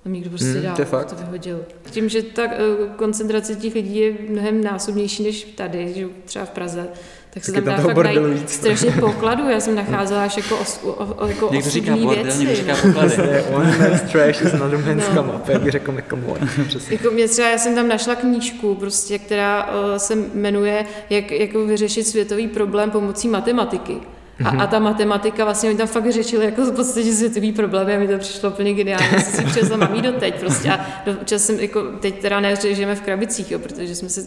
[0.04, 1.06] Tam někdo prostě Hmm, dal, to je fakt.
[1.12, 1.60] to vyhodil.
[1.90, 2.58] Tím, že ta eh,
[2.96, 6.88] koncentrace těch lidí je mnohem násobnější než tady, že třeba v Praze,
[7.34, 8.50] tak se tam tam dá fakt najít víc.
[8.50, 9.48] strašně pokladů.
[9.50, 12.38] Já jsem nacházela až jako, os, o, o, jako Někdo říká bordel, věci.
[12.38, 13.14] někdo říká poklady.
[13.54, 15.14] One man's trash is another man's No.
[15.14, 15.94] come up, jak řekl.
[16.68, 16.96] Přesně.
[16.96, 21.66] Jako mě třeba, já jsem tam našla knížku, prostě, která uh, se jmenuje jak, jako
[21.66, 23.96] vyřešit světový problém pomocí matematiky.
[24.44, 27.98] A, a ta matematika, vlastně oni tam fakt řešili jako v podstatě světový problémy a
[27.98, 29.06] mi to přišlo úplně geniální.
[29.12, 30.80] Já jsem si přesla mám jí doteď prostě a
[31.20, 34.20] občas jsem, jako, teď teda ne, že žijeme v krabicích, jo, protože jsme se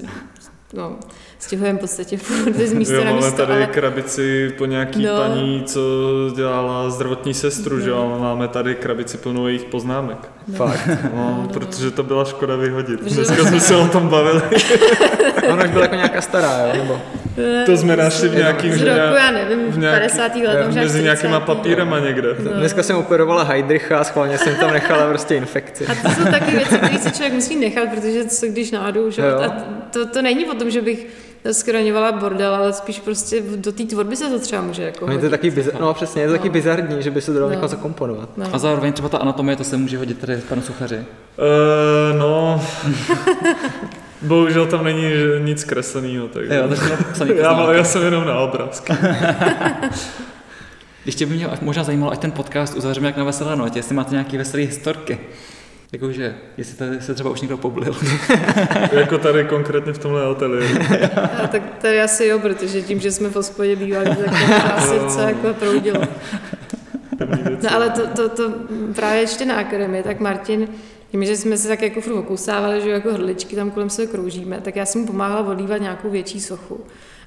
[0.74, 0.96] no,
[1.40, 5.04] stěhujeme v podstatě furt z místa Jo, na máme místo, tady ale krabici po nějaký
[5.06, 5.18] No.
[5.18, 5.82] paní, co
[6.36, 10.18] dělala zdravotní sestru, že jo, a máme tady krabici plnou jejich poznámek.
[10.56, 10.88] Fakt.
[11.16, 13.00] No, no, protože to byla škoda vyhodit.
[13.00, 14.42] Protože- Dneska jsme se o tom bavili.
[15.52, 16.74] Ona už byla jako nějaká stará, jo?
[16.84, 17.02] Nebo...
[17.66, 20.36] To jsme našli v nějakým, z roku, já nevím, v nějaký- 50.
[20.36, 21.46] letech, mezi nějakýma 40.
[21.46, 22.34] papírama někde.
[22.34, 25.86] Dneska jsem operovala Heidricha a schválně jsem tam nechala prostě infekci.
[25.88, 29.22] A to jsou taky věci, které si člověk musí nechat, protože co když náhodou, že?
[29.22, 29.42] Jo.
[29.42, 29.50] A
[29.92, 31.08] to, to není o tom, že bych
[31.52, 35.18] skroňovala bordel, ale spíš prostě do té tvorby se to třeba může jako No, je
[35.18, 35.32] to hodit.
[35.32, 36.54] taky bizar, no přesně, je to taky No.
[36.54, 37.52] bizarní, že by se to dalo No.
[37.54, 38.30] někoho zakomponovat.
[38.38, 38.46] No.
[38.54, 40.96] A zároveň třeba ta anatomie, to se může hodit tady panu Suchaři.
[40.96, 42.62] Uh, no,
[44.22, 46.70] bohužel tam není že nic kresleného, takže Jo,
[47.14, 48.94] psaný já, mám, já jsem jenom na obrázky.
[51.06, 54.12] Ještě by mě možná zajímalo, ať ten podcast uzavřeme jak na veselé notě, jestli máte
[54.12, 55.20] nějaké veselé historky.
[55.92, 57.96] Jakože, jestli tady se třeba už někdo poblil.
[58.92, 60.80] jako tady konkrétně v tomhle ateliéru.
[61.44, 65.54] A tak tady asi jo, protože tím, že jsme v hospodě bývali, tak co jako
[65.54, 66.02] proudilo.
[67.64, 68.54] No ale to, to, to
[68.96, 70.68] právě ještě na akademii, tak Martin,
[71.12, 74.62] tím, že jsme se tak jako furt okousávali, že jako hrdličky tam kolem sebe kroužíme,
[74.62, 76.80] tak já jsem mu pomáhala odlívat nějakou větší sochu.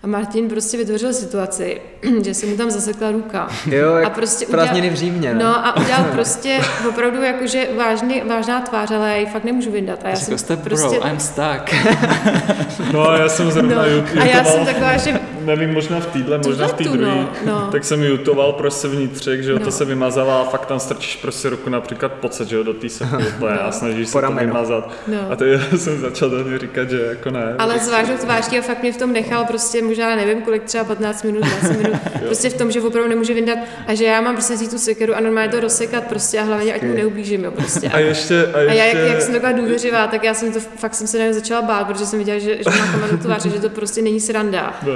[0.03, 1.81] A Martin prostě vytvořil situaci,
[2.25, 3.49] že se mu tam zasekla ruka.
[3.67, 5.45] Jo, A prostě prázdniny v Římě, ne?
[5.45, 6.59] No a udělal prostě
[6.89, 9.99] opravdu jakože vážný, vážná tvář, ale já ji fakt nemůžu vyndat.
[10.05, 10.99] A já jsem jste, prostě...
[10.99, 11.75] bro, I'm stuck.
[12.93, 13.83] No a já jsem zrovna No,
[14.15, 15.21] no, a já jsem taková, že
[15.57, 17.69] nevím, možná v týdle, možná v té druhé, no, no.
[17.73, 19.71] tak jsem jutoval prostě vnitřek, že jo, to No.
[19.71, 23.25] se vymazává a fakt tam strčíš prostě ruku například pocet, že jo, do té sopky
[23.37, 24.91] úplně a snažíš se to vymazat.
[25.07, 25.19] No.
[25.31, 25.45] A to
[25.77, 27.55] jsem začal do něj říkat, že jako ne.
[27.59, 31.23] Ale vážnou tváří a fakt mě v tom nechal prostě možná nevím kolik, třeba 15
[31.23, 31.97] minut, 20 minut,
[32.27, 35.15] prostě v tom, že opravdu nemůže vyndat a že já mám prostě vzít tu sekeru
[35.17, 37.89] a normálně to rozsekat prostě a hlavně ať mu neublížím, jo, prostě.
[37.89, 40.61] A ještě, a A já, ještě, jak, jak jsem taková důvěřivá, tak já jsem to
[40.61, 43.61] fakt jsem se na začala bát, protože jsem viděla, že, že má kameru tvář, že
[43.61, 44.75] to prostě není sranda.
[44.87, 44.93] No,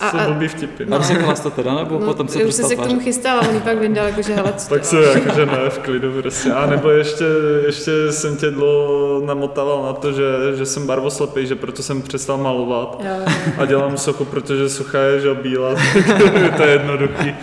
[0.00, 0.84] A- jsou a- blbý vtipy.
[0.90, 3.40] A řekla to teda, nebo No, potom se já už jsem se k tomu chystala,
[3.48, 6.52] on pak vyndal, jakože hele, co Tak to se jakože ne, v klidu prostě.
[6.52, 7.24] A nebo ještě,
[7.66, 10.22] ještě jsem tě dlouho namotával na to, že,
[10.54, 12.96] že jsem barvoslepý, že proto jsem přestal malovat.
[13.00, 13.52] Jo, jo.
[13.58, 15.74] A dělám sochu, protože sucha je, že bílá,
[16.56, 17.34] to je jednoduchý.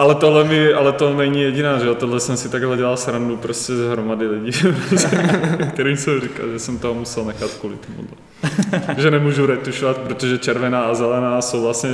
[0.00, 3.36] Ale tohle mi, ale to není jediná, že jo, tohle jsem si takhle dělal srandu
[3.36, 4.58] prostě z hromady lidí,
[5.74, 8.08] kterým jsem říkal, že jsem toho musel nechat kvůli tomu.
[8.98, 11.90] že nemůžu retušovat, protože červená a zelená jsou vlastně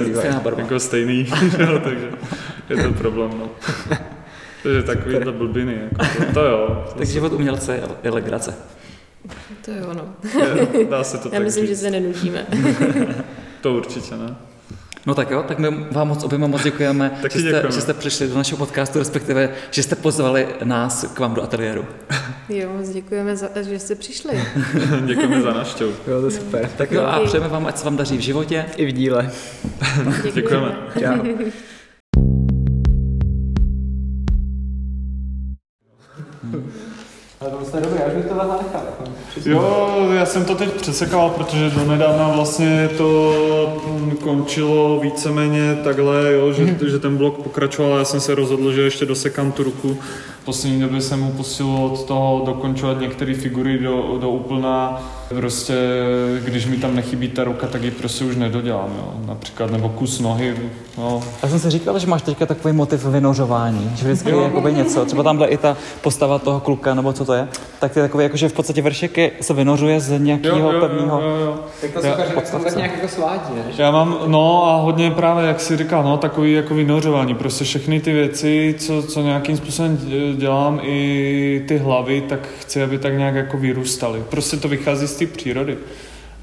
[0.56, 1.24] jako stejný,
[1.56, 2.08] že jo, takže
[2.70, 3.50] je to problém, no.
[4.62, 6.84] Takže takovýhle blbiny, jako to, to jo.
[6.92, 8.54] To Tak život umělce je- legrace.
[9.64, 10.14] To jo, no.
[10.78, 11.80] je, dá se to Já tak myslím, že říct.
[11.82, 12.46] se nenudíme.
[13.60, 14.34] To určitě ne.
[15.06, 17.70] No tak jo, tak my vám moc oběma moc děkujeme, že jste, děkujeme.
[17.70, 21.84] že jste přišli do našeho podcastu, respektive, že jste pozvali nás k vám do ateliéru.
[22.48, 24.44] Jo, moc děkujeme, za, že jste přišli.
[25.06, 25.90] Děkujeme za návštěvu.
[26.06, 26.70] Jo, to je super.
[26.76, 28.64] Tak jo a přejeme vám, ať se vám daří v životě.
[28.76, 29.30] I v díle.
[30.34, 30.76] Děkujeme.
[31.00, 31.26] Čau.
[37.40, 38.75] Ale to je dobré, já už bych to nechal.
[39.44, 46.52] Jo, já jsem to teď přesekal, protože donedávna vlastně to mm, končilo víceméně takhle, jo,
[46.52, 49.98] že, že ten blok pokračoval a já jsem se rozhodl, že ještě dosekám tu ruku.
[50.42, 55.02] V poslední době jsem mu pustil od toho dokončovat některé figury do, do úplná.
[55.28, 55.74] Prostě,
[56.44, 59.12] když mi tam nechybí ta ruka, tak ji prostě už nedodělám, jo.
[59.26, 60.54] Například, nebo kus nohy,
[60.98, 64.72] no, Já jsem si říkal, že máš teďka takový motiv vynořování, že vždycky je jakoby
[64.72, 67.48] něco, třeba tamhle i ta postava toho kluka, nebo co to je,
[67.80, 71.20] tak je takový, jako, že v podstatě vršek je, se vynořuje z nějakého pevného.
[71.20, 71.58] jo, jo.
[71.80, 72.66] Tak to Já- super, že to podstavce.
[72.68, 73.62] tak nějak jako svádí, ne?
[73.78, 77.34] Já mám, no a hodně právě, jak jsi říkal, no, takový jako vynořování.
[77.34, 82.82] Prostě všechny ty věci, co, co nějakým způsobem dě- dělám, i ty hlavy, tak chci,
[82.82, 84.22] aby tak nějak jako vyrůstaly.
[84.28, 85.78] Prostě to vychází z té přírody.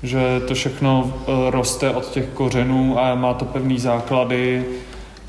[0.04, 4.66] Že to všechno eh, roste od těch kořenů a má to pevný základy.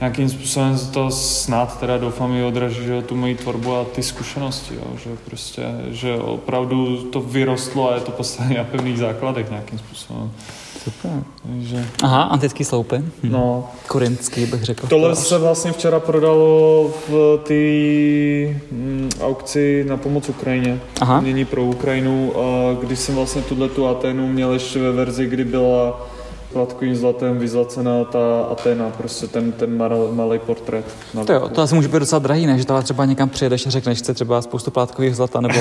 [0.00, 4.74] Nějakým způsobem to snad teda doufám i odraží, že tu moji tvorbu a ty zkušenosti,
[4.74, 9.78] jo, že prostě, že opravdu to vyrostlo a je to postavené na pevných základech nějakým
[9.78, 10.30] způsobem.
[10.84, 11.22] Super.
[11.42, 12.96] Takže, Aha, antický sloupy.
[12.96, 13.12] Hm.
[13.32, 14.86] no, Korinský bych řekl.
[14.86, 17.54] Tohle se vlastně včera prodalo v té
[18.72, 20.80] mm, aukci na pomoc Ukrajině.
[21.00, 21.20] Aha.
[21.20, 22.32] Mění pro Ukrajinu.
[22.40, 26.06] A když jsem vlastně tuhle tu Aténu měl ještě ve verzi, kdy byla
[26.54, 28.18] hladkovým zlatem vyzlacená ta
[28.50, 30.84] Aténa, prostě ten, ten mal, malý portrét.
[31.26, 32.58] To jo, to asi může být docela drahý, ne?
[32.58, 35.54] Že tohle třeba někam přijedeš a řekneš, chce třeba spoustu plátkových zlata nebo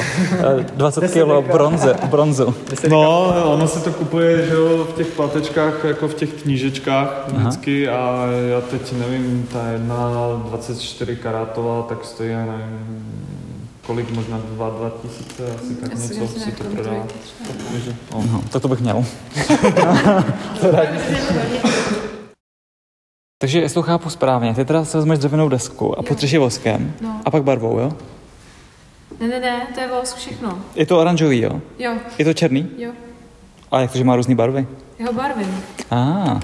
[0.59, 2.55] eh, 20 kg bronze, bronzu.
[2.89, 7.89] No, ono se to kupuje, že jo, v těch platečkách, jako v těch knížečkách vždycky
[7.89, 10.11] a já teď nevím, ta jedna
[10.45, 12.95] 24 karátová, tak stojí, já nevím,
[13.85, 16.91] kolik, možná 2, 2 tisíce, asi tak něco si to prodá.
[17.71, 18.23] Takže, no.
[18.31, 19.05] No, tak to bych měl.
[23.39, 26.93] Takže jestli to chápu správně, ty teda se vezmeš dřevěnou desku a potřeš ji voskem
[27.01, 27.21] No.
[27.25, 27.91] a pak barvou, jo?
[29.19, 30.59] Ne, ne, ne, to je vosk všechno.
[30.75, 31.61] Je to oranžový, jo?
[31.79, 32.69] Jo, Je to černý?
[32.77, 32.91] jo.
[33.71, 34.67] A jak to, že má různé barvy?
[34.99, 35.45] Jeho barvy.
[35.91, 36.23] A,